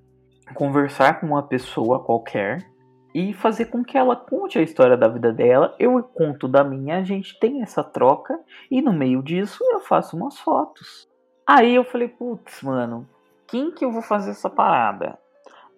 [0.54, 2.72] conversar com uma pessoa qualquer
[3.13, 5.76] e fazer com que ela conte a história da vida dela.
[5.78, 10.17] Eu conto da minha, a gente tem essa troca e no meio disso eu faço
[10.17, 11.08] umas fotos.
[11.45, 13.08] Aí eu falei, putz, mano,
[13.47, 15.17] quem que eu vou fazer essa parada?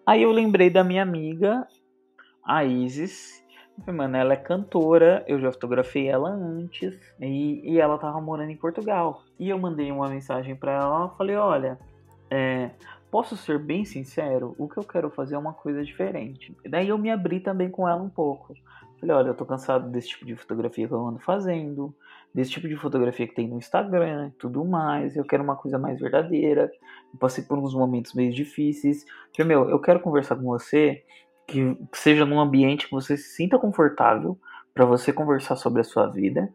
[0.05, 1.67] Aí eu lembrei da minha amiga,
[2.43, 3.43] a Isis,
[3.87, 8.57] Mano, ela é cantora, eu já fotografei ela antes e, e ela tava morando em
[8.57, 9.23] Portugal.
[9.37, 11.77] E eu mandei uma mensagem para ela, falei, olha,
[12.29, 12.71] é,
[13.15, 16.53] posso ser bem sincero, o que eu quero fazer é uma coisa diferente.
[16.67, 18.53] Daí eu me abri também com ela um pouco.
[18.99, 21.95] Falei, olha, eu tô cansado desse tipo de fotografia que eu ando fazendo,
[22.33, 25.15] desse tipo de fotografia que tem no Instagram e tudo mais.
[25.15, 26.69] Eu quero uma coisa mais verdadeira.
[27.13, 29.05] Eu passei por uns momentos meio difíceis.
[29.33, 31.01] Falei, meu, eu quero conversar com você
[31.47, 34.37] que seja num ambiente que você se sinta confortável
[34.73, 36.53] para você conversar sobre a sua vida.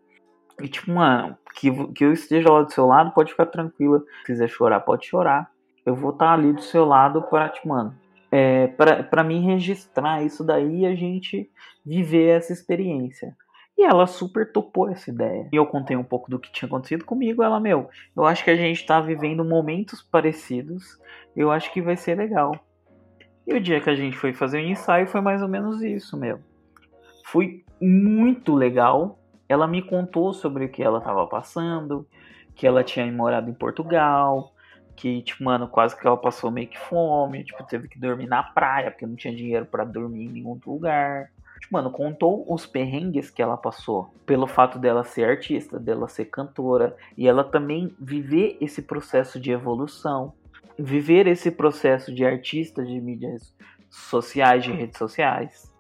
[0.61, 4.05] E tipo, mano, que, que eu esteja lá do seu lado, pode ficar tranquila.
[4.19, 5.51] Se quiser chorar, pode chorar.
[5.85, 7.95] Eu vou estar tá ali do seu lado para, tipo, mano,
[8.31, 11.51] é, para mim registrar isso daí e a gente
[11.85, 13.37] viver essa experiência.
[13.77, 15.49] E ela super topou essa ideia.
[15.51, 17.43] E eu contei um pouco do que tinha acontecido comigo.
[17.43, 20.99] Ela, meu, eu acho que a gente tá vivendo momentos parecidos.
[21.35, 22.55] Eu acho que vai ser legal.
[23.47, 26.17] E o dia que a gente foi fazer o ensaio foi mais ou menos isso,
[26.17, 26.41] meu.
[27.25, 29.19] Foi muito legal.
[29.49, 32.07] Ela me contou sobre o que ela estava passando,
[32.55, 34.53] que ela tinha morado em Portugal,
[35.01, 38.43] que, tipo, mano, quase que ela passou meio que fome, tipo, teve que dormir na
[38.43, 41.31] praia, porque não tinha dinheiro para dormir em nenhum lugar.
[41.61, 46.27] Tipo, mano, contou os perrengues que ela passou, pelo fato dela ser artista, dela ser
[46.27, 50.33] cantora, e ela também viver esse processo de evolução
[50.81, 53.55] viver esse processo de artista de mídias
[53.91, 55.73] sociais, de redes sociais.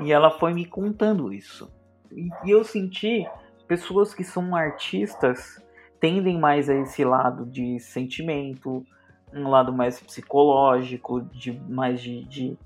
[0.00, 1.70] E ela foi me contando isso.
[2.12, 3.26] E, eu senti
[3.66, 5.62] pessoas que são artistas
[6.00, 8.84] tendem mais a esse lado de sentimento,
[9.32, 12.58] um lado mais psicológico, de mais de, de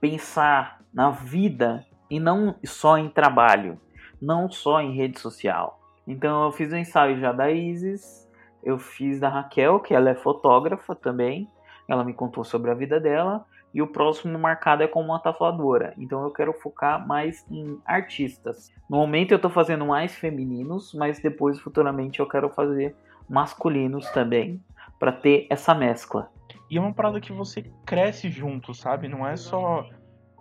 [0.00, 3.78] pensar na vida e não só em trabalho,
[4.20, 5.78] não só em rede social.
[6.06, 8.28] Então eu fiz um ensaio já da Isis,
[8.62, 11.48] eu fiz da Raquel, que ela é fotógrafa também.
[11.86, 13.44] Ela me contou sobre a vida dela.
[13.72, 15.94] E o próximo marcado é como uma tatuadora.
[15.98, 18.72] Então eu quero focar mais em artistas.
[18.88, 22.96] No momento eu estou fazendo mais femininos, mas depois futuramente eu quero fazer
[23.28, 24.62] masculinos também,
[24.98, 26.30] para ter essa mescla.
[26.70, 29.06] E é uma parada que você cresce junto, sabe?
[29.08, 29.86] Não é só.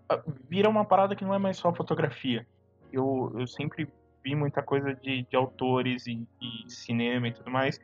[0.10, 2.48] Ah, vira uma parada que não é mais só fotografia.
[2.92, 3.88] Eu, eu sempre
[4.24, 7.80] vi muita coisa de, de autores e, e cinema e tudo mais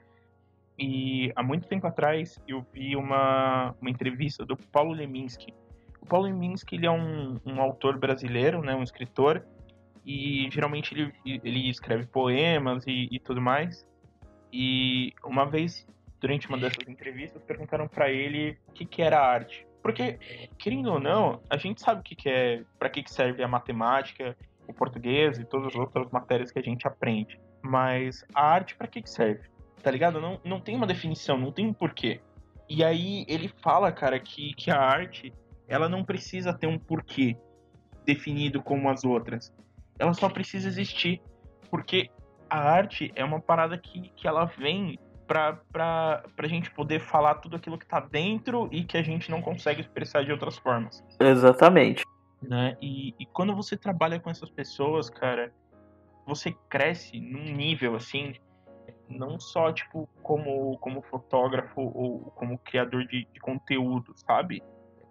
[0.78, 5.54] e há muito tempo atrás eu vi uma, uma entrevista do Paulo Leminski.
[6.02, 9.46] O Paulo Leminski ele é um, um autor brasileiro, né, um escritor,
[10.06, 13.88] e geralmente ele, ele escreve poemas e, e tudo mais.
[14.52, 15.88] E uma vez
[16.24, 19.68] durante uma dessas entrevistas, perguntaram para ele o que, que era arte.
[19.82, 20.18] Porque,
[20.58, 23.48] querendo ou não, a gente sabe o que, que é, para que, que serve a
[23.48, 24.34] matemática,
[24.66, 27.38] o português e todas as outras matérias que a gente aprende.
[27.62, 29.50] Mas a arte, para que, que serve?
[29.82, 30.22] Tá ligado?
[30.22, 32.22] Não, não tem uma definição, não tem um porquê.
[32.70, 35.34] E aí ele fala, cara, que, que a arte,
[35.68, 37.36] ela não precisa ter um porquê
[38.06, 39.54] definido como as outras.
[40.00, 41.22] Ela só precisa existir.
[41.70, 42.10] Porque
[42.50, 47.36] a arte é uma parada que, que ela vem pra, pra, pra gente poder falar
[47.36, 51.04] tudo aquilo que tá dentro e que a gente não consegue expressar de outras formas.
[51.20, 52.06] Exatamente.
[52.42, 52.78] Né?
[52.82, 55.52] E, e quando você trabalha com essas pessoas, cara,
[56.26, 58.34] você cresce num nível assim,
[59.10, 64.63] não só tipo como, como fotógrafo ou como criador de, de conteúdo, sabe?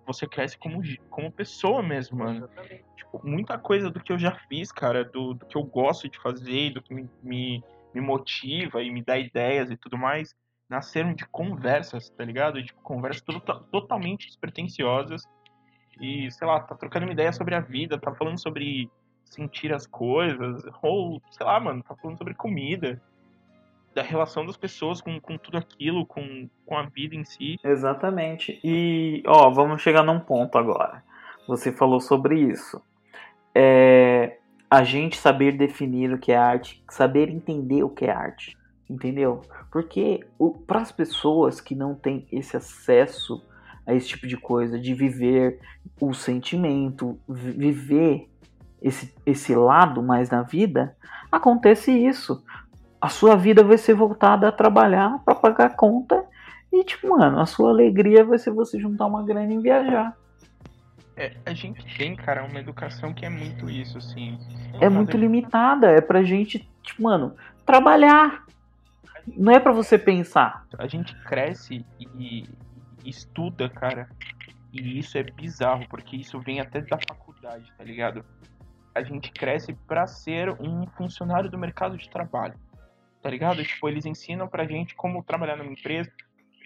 [0.06, 2.48] Você cresce como, como pessoa mesmo, mano.
[2.96, 6.18] Tipo, muita coisa do que eu já fiz, cara, do, do que eu gosto de
[6.20, 7.62] fazer, do que me, me
[7.94, 10.34] me motiva e me dá ideias e tudo mais,
[10.68, 12.62] nasceram de conversas, tá ligado?
[12.62, 13.22] De conversas
[13.70, 15.22] totalmente despretensiosas.
[16.00, 18.90] E, sei lá, tá trocando uma ideia sobre a vida, tá falando sobre
[19.24, 23.00] sentir as coisas, ou, sei lá, mano, tá falando sobre comida,
[23.94, 27.58] da relação das pessoas com, com tudo aquilo, com, com a vida em si.
[27.62, 28.58] Exatamente.
[28.64, 31.02] E, ó, vamos chegar num ponto agora.
[31.46, 32.80] Você falou sobre isso.
[33.54, 34.38] É,
[34.70, 38.56] a gente saber definir o que é arte, saber entender o que é arte,
[38.88, 39.42] entendeu?
[39.70, 40.24] Porque
[40.66, 43.44] para as pessoas que não têm esse acesso
[43.86, 45.60] a esse tipo de coisa, de viver
[46.00, 48.28] o sentimento, viver
[48.80, 50.96] esse, esse lado mais na vida,
[51.30, 52.42] acontece isso.
[53.02, 56.24] A sua vida vai ser voltada a trabalhar para pagar a conta
[56.72, 60.16] e, tipo, mano, a sua alegria vai ser você juntar uma grana e viajar.
[61.16, 64.38] É, a gente tem, cara, uma educação que é muito isso, assim.
[64.80, 65.88] É muito limitada.
[65.88, 67.34] É pra gente, tipo, mano,
[67.66, 68.46] trabalhar.
[69.26, 70.64] Não é para você pensar.
[70.78, 72.48] A gente cresce e,
[73.04, 74.08] estuda, cara.
[74.72, 78.24] E isso é bizarro, porque isso vem até da faculdade, tá ligado?
[78.94, 82.54] A gente cresce para ser um funcionário do mercado de trabalho.
[83.22, 83.64] Tá ligado?
[83.64, 86.10] Tipo, eles ensinam pra gente como trabalhar numa empresa,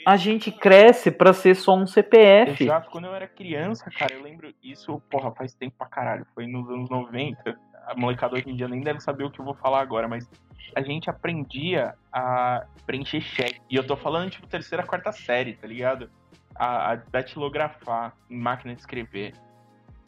[0.07, 2.63] a gente cresce para ser só um CPF.
[2.63, 6.47] Exato, quando eu era criança, cara, eu lembro isso, porra, faz tempo pra caralho, foi
[6.47, 7.59] nos anos 90.
[7.89, 10.31] A molecada hoje em dia nem deve saber o que eu vou falar agora, mas
[10.77, 13.61] a gente aprendia a preencher cheque.
[13.69, 16.09] E eu tô falando, tipo, terceira, quarta série, tá ligado?
[16.55, 19.35] A, a datilografar em máquina de escrever.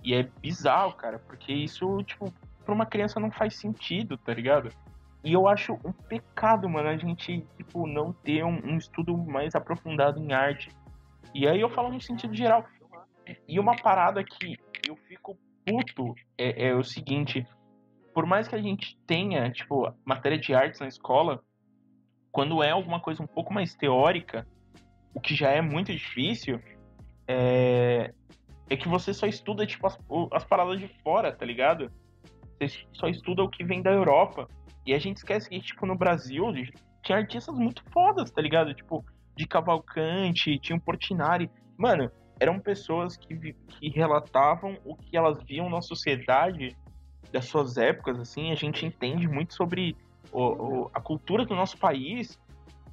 [0.04, 2.32] E é bizarro, cara, porque isso, tipo,
[2.64, 4.70] pra uma criança não faz sentido, tá ligado?
[5.24, 9.54] E eu acho um pecado, mano, a gente, tipo, não ter um, um, estudo mais
[9.54, 10.70] aprofundado em arte.
[11.34, 12.64] E aí eu falo no sentido geral.
[13.46, 14.56] E uma parada que
[14.88, 17.46] eu fico puto é, é o seguinte:
[18.14, 21.42] por mais que a gente tenha, tipo, matéria de artes na escola,
[22.30, 24.46] quando é alguma coisa um pouco mais teórica,
[25.14, 26.60] o que já é muito difícil,
[27.26, 28.12] é,
[28.70, 29.98] é que você só estuda, tipo, as,
[30.32, 31.90] as paradas de fora, tá ligado?
[32.60, 34.48] Você só estuda o que vem da Europa.
[34.88, 36.46] E a gente esquece que, tipo, no Brasil
[37.02, 38.72] tinha artistas muito fodas, tá ligado?
[38.72, 39.04] Tipo,
[39.36, 41.50] de Cavalcante, tinha o Portinari.
[41.76, 46.74] Mano, eram pessoas que, que relatavam o que elas viam na sociedade
[47.30, 48.50] das suas épocas, assim.
[48.50, 49.94] A gente entende muito sobre
[50.32, 52.40] o, o, a cultura do nosso país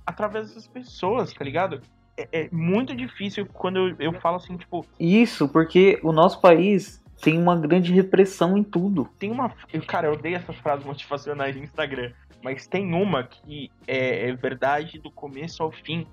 [0.06, 1.80] através dessas pessoas, tá ligado?
[2.18, 4.86] É, é muito difícil quando eu, eu falo assim, tipo.
[5.00, 9.10] Isso, porque o nosso país tem uma grande repressão em tudo.
[9.18, 9.50] Tem uma.
[9.88, 12.12] Cara, eu odeio essas frases motivacionais no Instagram.
[12.44, 16.08] Mas tem uma que é, é, verdade do começo ao fim.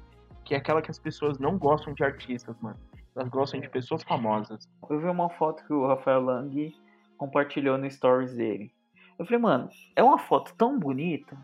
[0.45, 2.79] Que é aquela que as pessoas não gostam de artistas, mano.
[3.15, 4.69] Elas gostam de pessoas famosas.
[4.89, 6.75] Eu vi uma foto que o Rafael Lang
[7.17, 8.73] compartilhou no stories dele.
[9.19, 11.37] Eu falei, mano, é uma foto tão bonita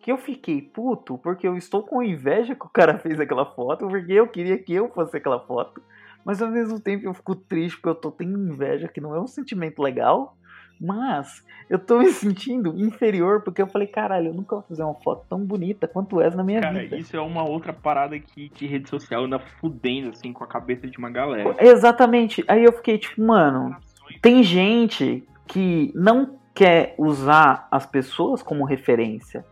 [0.00, 3.86] que eu fiquei puto porque eu estou com inveja que o cara fez aquela foto,
[3.86, 5.82] porque eu queria que eu fosse aquela foto.
[6.26, 9.20] Mas ao mesmo tempo eu fico triste porque eu tô tendo inveja, que não é
[9.20, 10.36] um sentimento legal.
[10.80, 14.96] Mas eu tô me sentindo inferior porque eu falei, caralho, eu nunca vou fazer uma
[14.96, 16.96] foto tão bonita quanto essa na minha Cara, vida.
[16.96, 20.88] Isso é uma outra parada que, que rede social anda fudendo, assim, com a cabeça
[20.88, 21.54] de uma galera.
[21.60, 22.44] Exatamente.
[22.48, 23.76] Aí eu fiquei tipo, mano,
[24.20, 29.44] tem gente que não quer usar as pessoas como referência.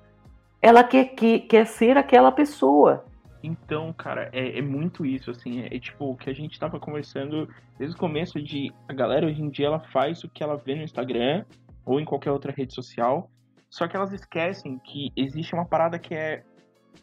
[0.60, 3.04] Ela quer, que, quer ser aquela pessoa.
[3.46, 6.80] Então, cara, é, é muito isso, assim, é, é, tipo o que a gente tava
[6.80, 7.46] conversando
[7.78, 10.74] desde o começo de a galera hoje em dia ela faz o que ela vê
[10.74, 11.44] no Instagram
[11.84, 13.30] ou em qualquer outra rede social,
[13.68, 16.42] só que elas esquecem que existe uma parada que é,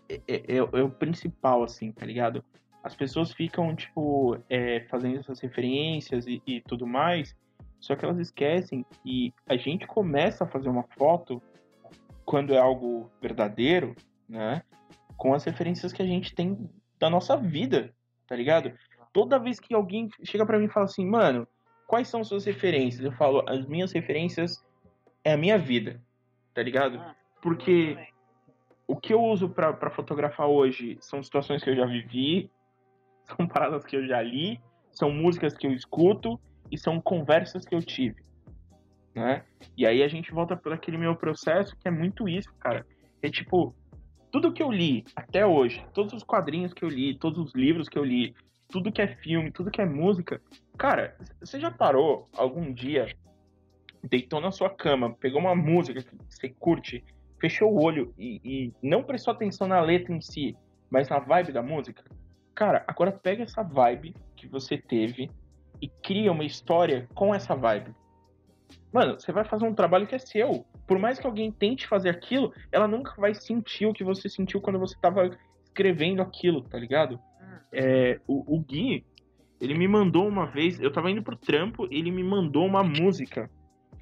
[0.09, 2.43] é, é, é o principal, assim, tá ligado?
[2.83, 7.35] As pessoas ficam, tipo, é, fazendo essas referências e, e tudo mais,
[7.79, 11.39] só que elas esquecem que a gente começa a fazer uma foto
[12.25, 13.95] quando é algo verdadeiro,
[14.27, 14.63] né?
[15.21, 16.67] Com as referências que a gente tem
[16.97, 17.93] da nossa vida,
[18.25, 18.73] tá ligado?
[19.13, 21.47] Toda vez que alguém chega para mim e fala assim, mano,
[21.85, 23.05] quais são suas referências?
[23.05, 24.65] Eu falo, as minhas referências
[25.23, 26.01] é a minha vida,
[26.55, 26.97] tá ligado?
[26.97, 27.95] Ah, Porque
[28.87, 32.49] o que eu uso para fotografar hoje são situações que eu já vivi,
[33.37, 34.59] são paradas que eu já li,
[34.91, 36.41] são músicas que eu escuto
[36.71, 38.23] e são conversas que eu tive,
[39.13, 39.45] né?
[39.77, 42.87] E aí a gente volta por aquele meu processo que é muito isso, cara.
[43.21, 43.75] É tipo,
[44.31, 47.89] tudo que eu li até hoje, todos os quadrinhos que eu li, todos os livros
[47.89, 48.33] que eu li,
[48.69, 50.41] tudo que é filme, tudo que é música,
[50.77, 53.13] cara, você já parou algum dia,
[54.01, 57.03] deitou na sua cama, pegou uma música que você curte,
[57.39, 60.55] fechou o olho e, e não prestou atenção na letra em si,
[60.89, 62.03] mas na vibe da música?
[62.55, 65.29] Cara, agora pega essa vibe que você teve
[65.81, 67.93] e cria uma história com essa vibe.
[68.93, 70.65] Mano, você vai fazer um trabalho que é seu.
[70.91, 74.59] Por mais que alguém tente fazer aquilo, ela nunca vai sentir o que você sentiu
[74.59, 75.31] quando você tava
[75.63, 77.15] escrevendo aquilo, tá ligado?
[77.15, 77.57] Hum.
[77.71, 79.05] É, o, o Gui,
[79.61, 83.49] ele me mandou uma vez, eu tava indo pro trampo, ele me mandou uma música.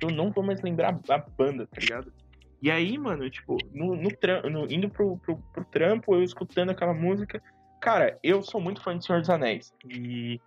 [0.01, 2.11] Eu não vou mais lembrar a banda, tá ligado?
[2.59, 4.09] E aí, mano, tipo, no, no,
[4.49, 7.39] no indo pro, pro, pro trampo, eu escutando aquela música,
[7.79, 9.73] Cara, eu sou muito fã de Senhor dos Anéis.
[9.87, 10.41] E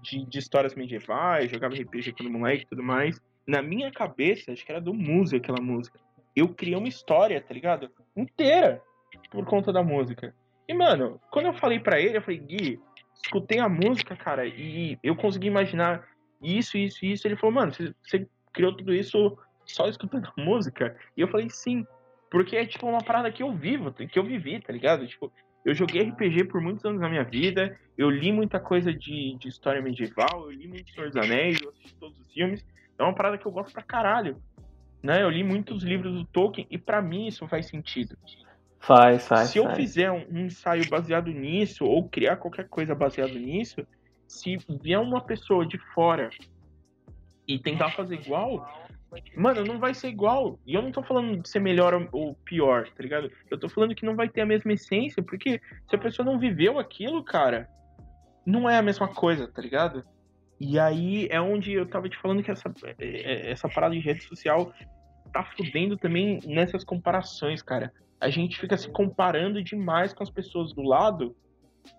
[0.00, 3.20] de, de histórias medievais, jogava RPG quando moleque e tudo mais.
[3.48, 5.98] Na minha cabeça, acho que era do Muse aquela música.
[6.36, 7.90] Eu criei uma história, tá ligado?
[8.14, 8.82] Inteira
[9.30, 10.34] por conta da música.
[10.68, 12.78] E, mano, quando eu falei para ele, eu falei, Gui,
[13.22, 16.06] escutei a música, cara, e eu consegui imaginar
[16.42, 17.26] isso, isso, isso.
[17.26, 20.94] Ele falou, mano, você, criou tudo isso só escutando a música?
[21.16, 21.86] E eu falei, sim.
[22.30, 25.06] Porque é tipo uma parada que eu vivo, que eu vivi, tá ligado?
[25.06, 25.32] Tipo,
[25.64, 29.48] eu joguei RPG por muitos anos na minha vida, eu li muita coisa de, de
[29.48, 32.62] história medieval, eu li muito Senhor dos Anéis, eu assisti todos os filmes.
[32.98, 34.40] É uma parada que eu gosto pra caralho.
[35.02, 35.22] Né?
[35.22, 38.16] Eu li muitos livros do Tolkien e para mim isso faz sentido.
[38.80, 39.50] Faz, faz.
[39.50, 43.86] Se eu fizer um, um, ensaio baseado nisso, ou criar qualquer coisa baseado nisso,
[44.26, 46.30] se vier uma pessoa de fora
[47.46, 48.88] e tentar fazer igual,
[49.34, 50.58] Mano, não vai ser igual.
[50.66, 53.30] E eu não tô falando de ser melhor ou pior, tá ligado?
[53.50, 56.38] Eu tô falando que não vai ter a mesma essência, porque se a pessoa não
[56.38, 57.68] viveu aquilo, cara,
[58.44, 60.04] não é a mesma coisa, tá ligado?
[60.60, 64.00] E aí é onde eu tava te falando que essa, é, é, essa parada de
[64.00, 64.72] rede social
[65.32, 67.92] tá fudendo também nessas comparações, cara.
[68.20, 71.36] A gente fica se comparando demais com as pessoas do lado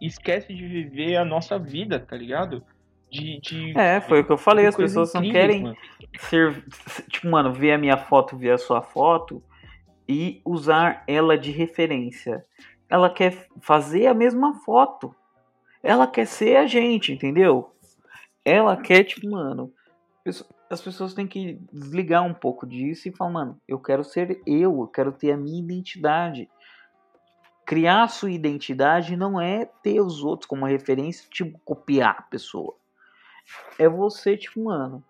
[0.01, 2.63] e esquece de viver a nossa vida, tá ligado?
[3.09, 5.77] De, de, é, foi o que eu falei, as pessoas não querem mano.
[6.19, 6.63] ser.
[7.09, 9.41] Tipo, mano, ver a minha foto, ver a sua foto
[10.07, 12.43] e usar ela de referência.
[12.89, 15.15] Ela quer fazer a mesma foto.
[15.81, 17.73] Ela quer ser a gente, entendeu?
[18.49, 19.73] Ela quer, tipo, mano.
[20.69, 24.81] As pessoas têm que desligar um pouco disso e falar, mano, eu quero ser eu,
[24.81, 26.47] eu quero ter a minha identidade.
[27.65, 32.75] Criar sua identidade não é ter os outros como referência, tipo, copiar a pessoa
[33.77, 35.03] é você, tipo, mano,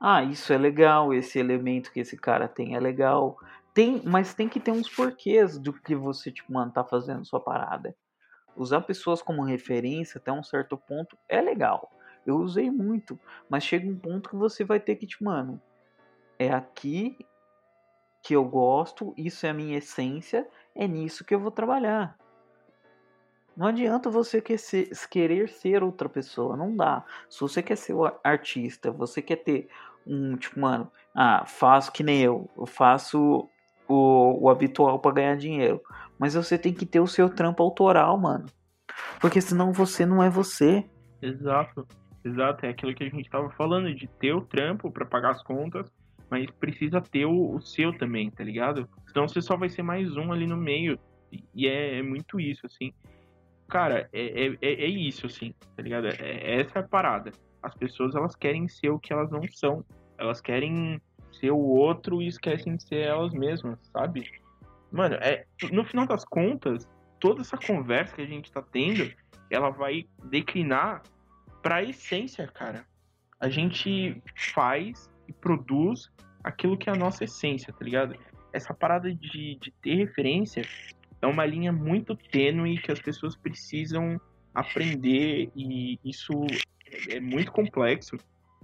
[0.00, 3.38] ah, isso é legal, esse elemento que esse cara tem é legal.
[3.72, 7.40] Tem, mas tem que ter uns porquês do que você, tipo, mano, tá fazendo sua
[7.40, 7.94] parada.
[8.56, 11.90] Usar pessoas como referência até um certo ponto é legal.
[12.26, 13.18] Eu usei muito,
[13.48, 15.60] mas chega um ponto que você vai ter que, tipo, mano,
[16.38, 17.16] é aqui
[18.22, 22.16] que eu gosto, isso é a minha essência, é nisso que eu vou trabalhar.
[23.56, 27.04] Não adianta você querer ser outra pessoa, não dá.
[27.28, 29.68] Se você quer ser o artista, você quer ter
[30.06, 33.48] um, tipo, mano, ah, faço que nem eu, eu faço
[33.86, 35.80] o, o habitual para ganhar dinheiro.
[36.18, 38.46] Mas você tem que ter o seu trampo autoral, mano.
[39.20, 40.84] Porque senão você não é você.
[41.22, 41.86] Exato,
[42.24, 42.66] exato.
[42.66, 45.90] É aquilo que a gente tava falando, de ter o trampo para pagar as contas,
[46.30, 48.88] mas precisa ter o, o, seu também, tá ligado?
[49.08, 50.98] Senão você só vai ser mais um ali no meio.
[51.54, 52.92] E é, é muito isso, assim
[53.68, 56.06] cara, é, é, é, é isso, assim, tá ligado?
[56.06, 57.32] É, é, essa é a parada.
[57.62, 59.84] As pessoas, elas querem ser o que elas não são.
[60.18, 61.00] Elas querem
[61.32, 64.30] ser o outro e esquecem de ser elas mesmas, sabe?
[64.92, 69.12] Mano, é, no final das contas, toda essa conversa que a gente tá tendo,
[69.50, 71.02] ela vai declinar
[71.64, 72.86] pra essência, cara.
[73.40, 76.12] A gente faz e produz
[76.44, 78.14] aquilo que é a nossa essência, tá ligado?
[78.52, 80.62] Essa parada de, de ter referência
[81.22, 84.20] é uma linha muito tênue que as pessoas precisam
[84.54, 86.32] aprender e isso
[87.08, 88.18] é muito complexo,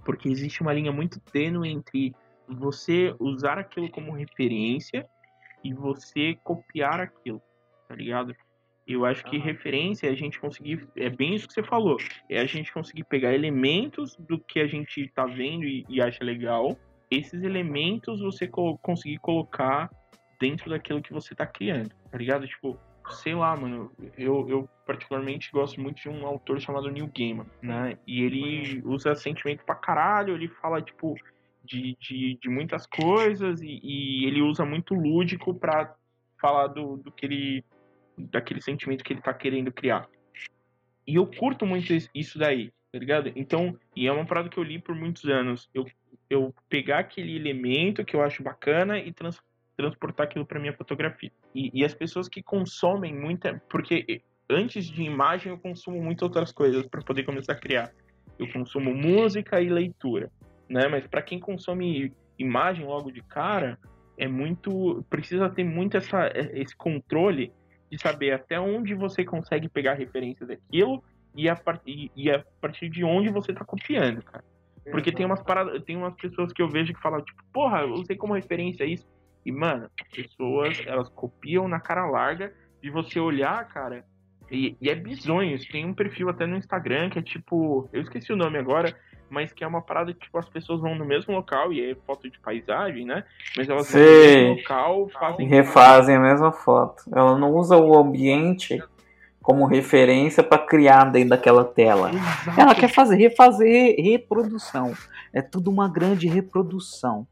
[0.05, 2.13] porque existe uma linha muito tênue entre
[2.47, 5.09] você usar aquilo como referência
[5.63, 7.41] e você copiar aquilo,
[7.87, 8.35] tá ligado?
[8.93, 10.87] Eu acho que referência é a gente conseguir.
[10.95, 11.97] É bem isso que você falou.
[12.29, 16.23] É a gente conseguir pegar elementos do que a gente tá vendo e, e acha
[16.23, 16.77] legal.
[17.09, 19.89] Esses elementos você co conseguir colocar
[20.39, 22.47] dentro daquilo que você tá criando, tá ligado?
[22.47, 22.79] Tipo,
[23.09, 27.97] sei lá, mano, eu, eu particularmente gosto muito de um autor chamado Neil Gaiman, né?
[28.07, 31.15] E ele usa sentimento pra caralho, ele fala, tipo,
[31.63, 35.95] de, de, de muitas coisas e, e, ele usa muito lúdico pra
[36.39, 37.65] falar do, do que ele.
[38.27, 40.07] Daquele sentimento que ele tá querendo criar.
[41.07, 43.31] E eu curto muito isso daí, tá ligado?
[43.35, 45.69] Então, e é uma parada que eu li por muitos anos.
[45.73, 45.85] Eu,
[46.29, 49.41] eu pegar aquele elemento que eu acho bacana e trans,
[49.75, 51.31] transportar aquilo para minha fotografia.
[51.53, 53.61] E, e, as pessoas que consomem muita.
[53.69, 57.91] Porque antes de imagem eu consumo muitas outras coisas para poder começar a criar.
[58.37, 60.31] Eu consumo música e leitura,
[60.69, 60.87] né?
[60.87, 63.77] Mas para quem consome imagem logo de cara,
[64.17, 65.03] é muito.
[65.09, 67.51] Precisa ter muito essa, esse controle
[67.91, 71.03] de saber até onde você consegue pegar referência daquilo
[71.35, 74.43] e a, partir, e a partir de onde você está copiando, cara.
[74.89, 77.93] Porque tem umas paradas, tem umas pessoas que eu vejo que falam, tipo, porra, eu
[77.93, 79.07] usei como referência isso.
[79.45, 84.03] E, mano, as pessoas, elas copiam na cara larga de você olhar, cara.
[84.49, 85.57] E, e é bizonho.
[85.71, 87.89] Tem um perfil até no Instagram que é tipo.
[87.93, 88.95] Eu esqueci o nome agora,
[89.31, 91.95] mas que é uma parada que tipo, as pessoas vão no mesmo local, e é
[92.05, 93.23] foto de paisagem, né?
[93.55, 93.97] Mas elas Sim.
[93.97, 95.47] vão no mesmo local, fazem.
[95.47, 97.03] Refazem a mesma foto.
[97.15, 98.83] Ela não usa o ambiente
[99.41, 102.11] como referência para criar dentro daquela tela.
[102.11, 102.59] Exato.
[102.59, 104.93] Ela quer fazer, refazer reprodução.
[105.33, 107.25] É tudo uma grande reprodução.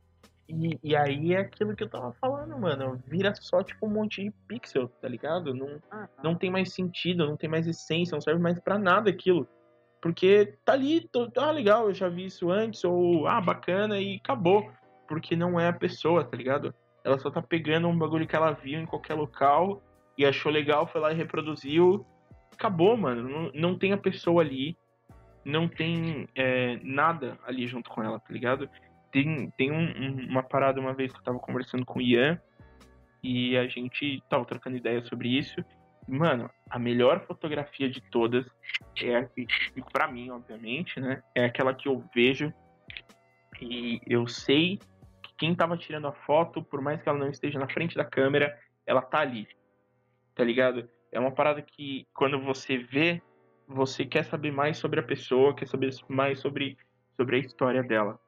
[0.47, 2.99] E, e aí é aquilo que eu tava falando, mano.
[3.05, 5.53] Vira só tipo um monte de pixel, tá ligado?
[5.53, 6.23] Não, ah, tá.
[6.23, 9.47] não tem mais sentido, não tem mais essência, não serve mais para nada aquilo.
[10.01, 14.15] Porque tá ali, tô, ah, legal, eu já vi isso antes, ou ah, bacana, e
[14.15, 14.71] acabou.
[15.07, 16.73] Porque não é a pessoa, tá ligado?
[17.03, 19.81] Ela só tá pegando um bagulho que ela viu em qualquer local
[20.17, 22.05] e achou legal, foi lá e reproduziu.
[22.53, 23.27] Acabou, mano.
[23.27, 24.77] Não, não tem a pessoa ali,
[25.43, 28.69] não tem é, nada ali junto com ela, tá ligado?
[29.11, 32.39] Tem, tem um, um, uma parada uma vez que eu tava conversando com o Ian
[33.23, 35.55] e a gente tava trocando ideia sobre isso.
[36.09, 38.43] Mano, a melhor fotografia de todas
[38.99, 39.29] é,
[39.93, 41.21] para mim, obviamente, né?
[41.35, 42.51] É aquela que eu vejo
[43.61, 44.79] e eu sei
[45.21, 48.03] que quem tava tirando a foto, por mais que ela não esteja na frente da
[48.03, 48.57] câmera,
[48.87, 49.47] ela tá ali.
[50.33, 50.89] Tá ligado?
[51.11, 53.21] É uma parada que quando você vê,
[53.67, 56.75] você quer saber mais sobre a pessoa, quer saber mais sobre,
[57.15, 58.19] sobre a história dela.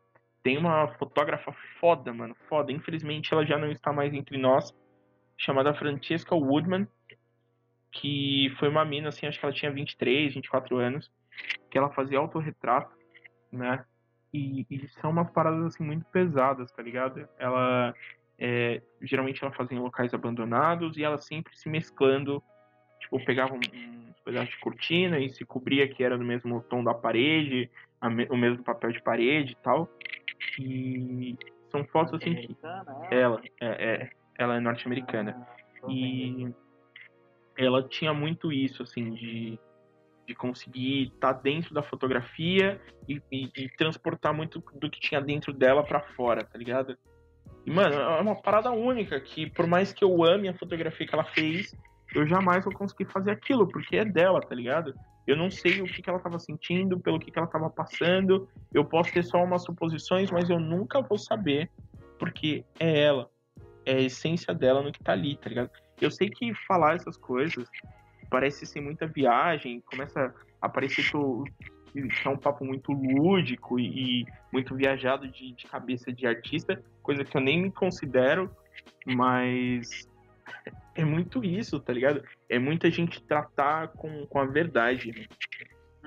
[0.44, 2.72] Tem uma fotógrafa foda, mano, foda.
[2.72, 4.72] Infelizmente ela já não está mais entre nós,
[5.36, 6.88] chamada Francesca Woodman
[7.92, 11.12] que foi uma mina, assim, acho que ela tinha 23, 24 anos,
[11.70, 12.92] que ela fazia autorretrato,
[13.52, 13.84] né?
[14.34, 17.28] E, e são umas paradas, assim, muito pesadas, tá ligado?
[17.38, 17.94] Ela,
[18.40, 22.42] é, geralmente ela fazia em locais abandonados e ela sempre se mesclando,
[23.00, 26.82] tipo, pegava um, um pedaço de cortina e se cobria que era do mesmo tom
[26.84, 27.70] da parede,
[28.04, 29.90] me, o mesmo papel de parede e tal.
[30.58, 31.38] E
[31.70, 32.58] são fotos, assim, que...
[33.12, 35.36] Ela, é, é, ela é norte-americana.
[35.84, 36.54] Ah, e
[37.66, 39.60] ela tinha muito isso, assim, de,
[40.28, 45.22] de conseguir estar tá dentro da fotografia e, e, e, transportar muito do que tinha
[45.22, 46.98] dentro dela para fora, tá ligado?
[47.66, 51.14] E, mano, é uma parada única que, por mais que eu ame a fotografia que
[51.14, 51.76] ela fez,
[52.14, 54.94] eu jamais vou conseguir fazer aquilo, porque é dela, tá ligado?
[55.26, 58.50] Eu não sei o que, que ela estava sentindo, pelo que, que ela estava passando.
[58.74, 61.70] Eu posso ter só umas suposições, mas eu nunca vou saber,
[62.18, 63.30] porque é ela.
[63.86, 65.70] É a essência dela no que tá ali, tá ligado?
[66.02, 67.70] Eu sei que falar essas coisas
[68.30, 74.26] parece ser muita viagem, começa a parecer que, é um papo muito lúdico e, e
[74.52, 78.50] muito viajado de, de, cabeça de artista, coisa que eu nem me considero,
[79.06, 80.10] mas
[80.96, 82.24] é muito isso, tá ligado?
[82.50, 85.28] É muita gente tratar com, com a verdade,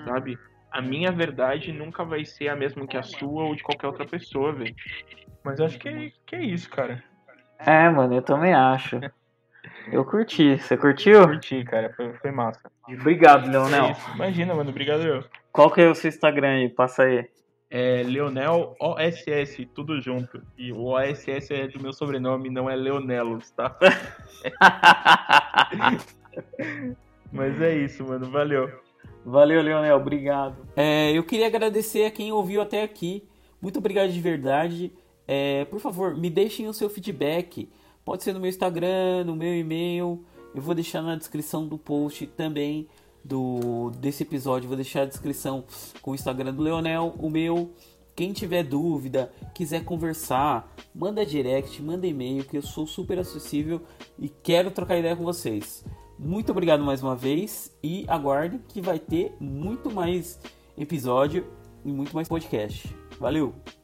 [0.05, 0.39] sabe?
[0.71, 4.07] A minha verdade nunca vai ser a mesma que a sua ou de qualquer outra
[4.07, 4.75] pessoa, velho.
[5.45, 7.05] Mas acho que é, que é isso, cara.
[7.59, 8.99] É, mano, eu também acho.
[9.91, 10.59] Eu curti.
[10.59, 11.21] Você curtiu?
[11.21, 11.93] Eu curti, cara.
[11.95, 12.71] Foi, foi massa.
[12.89, 13.87] Obrigado, Leonel.
[13.87, 14.71] É Imagina, mano.
[14.71, 15.25] Obrigado eu.
[15.53, 16.69] Qual que é o seu Instagram aí?
[16.69, 17.29] Passa aí.
[17.71, 20.41] É Leonel OSS, tudo junto.
[20.57, 23.75] E o OSS é do meu sobrenome, não é Leonelos, tá?
[27.33, 28.31] Mas é isso, mano.
[28.31, 28.71] Valeu.
[29.25, 29.97] Valeu, Leonel.
[29.97, 30.57] Obrigado.
[30.77, 33.27] É, eu queria agradecer a quem ouviu até aqui.
[33.61, 34.93] Muito obrigado de verdade.
[35.27, 37.69] É, por favor, me deixem o seu feedback.
[38.05, 40.25] Pode ser no meu Instagram, no meu e-mail.
[40.55, 42.87] Eu vou deixar na descrição do post também
[43.25, 44.69] do desse episódio.
[44.69, 45.65] Vou deixar a descrição
[46.03, 47.73] com o Instagram do Leonel, o meu.
[48.15, 53.81] Quem tiver dúvida, quiser conversar, manda direct, manda e-mail, que eu sou super acessível
[54.17, 55.85] e quero trocar ideia com vocês.
[56.17, 60.39] Muito obrigado mais uma vez e aguarde que vai ter muito mais
[60.79, 61.45] episódio
[61.85, 62.95] e muito mais podcast.
[63.19, 63.84] Valeu!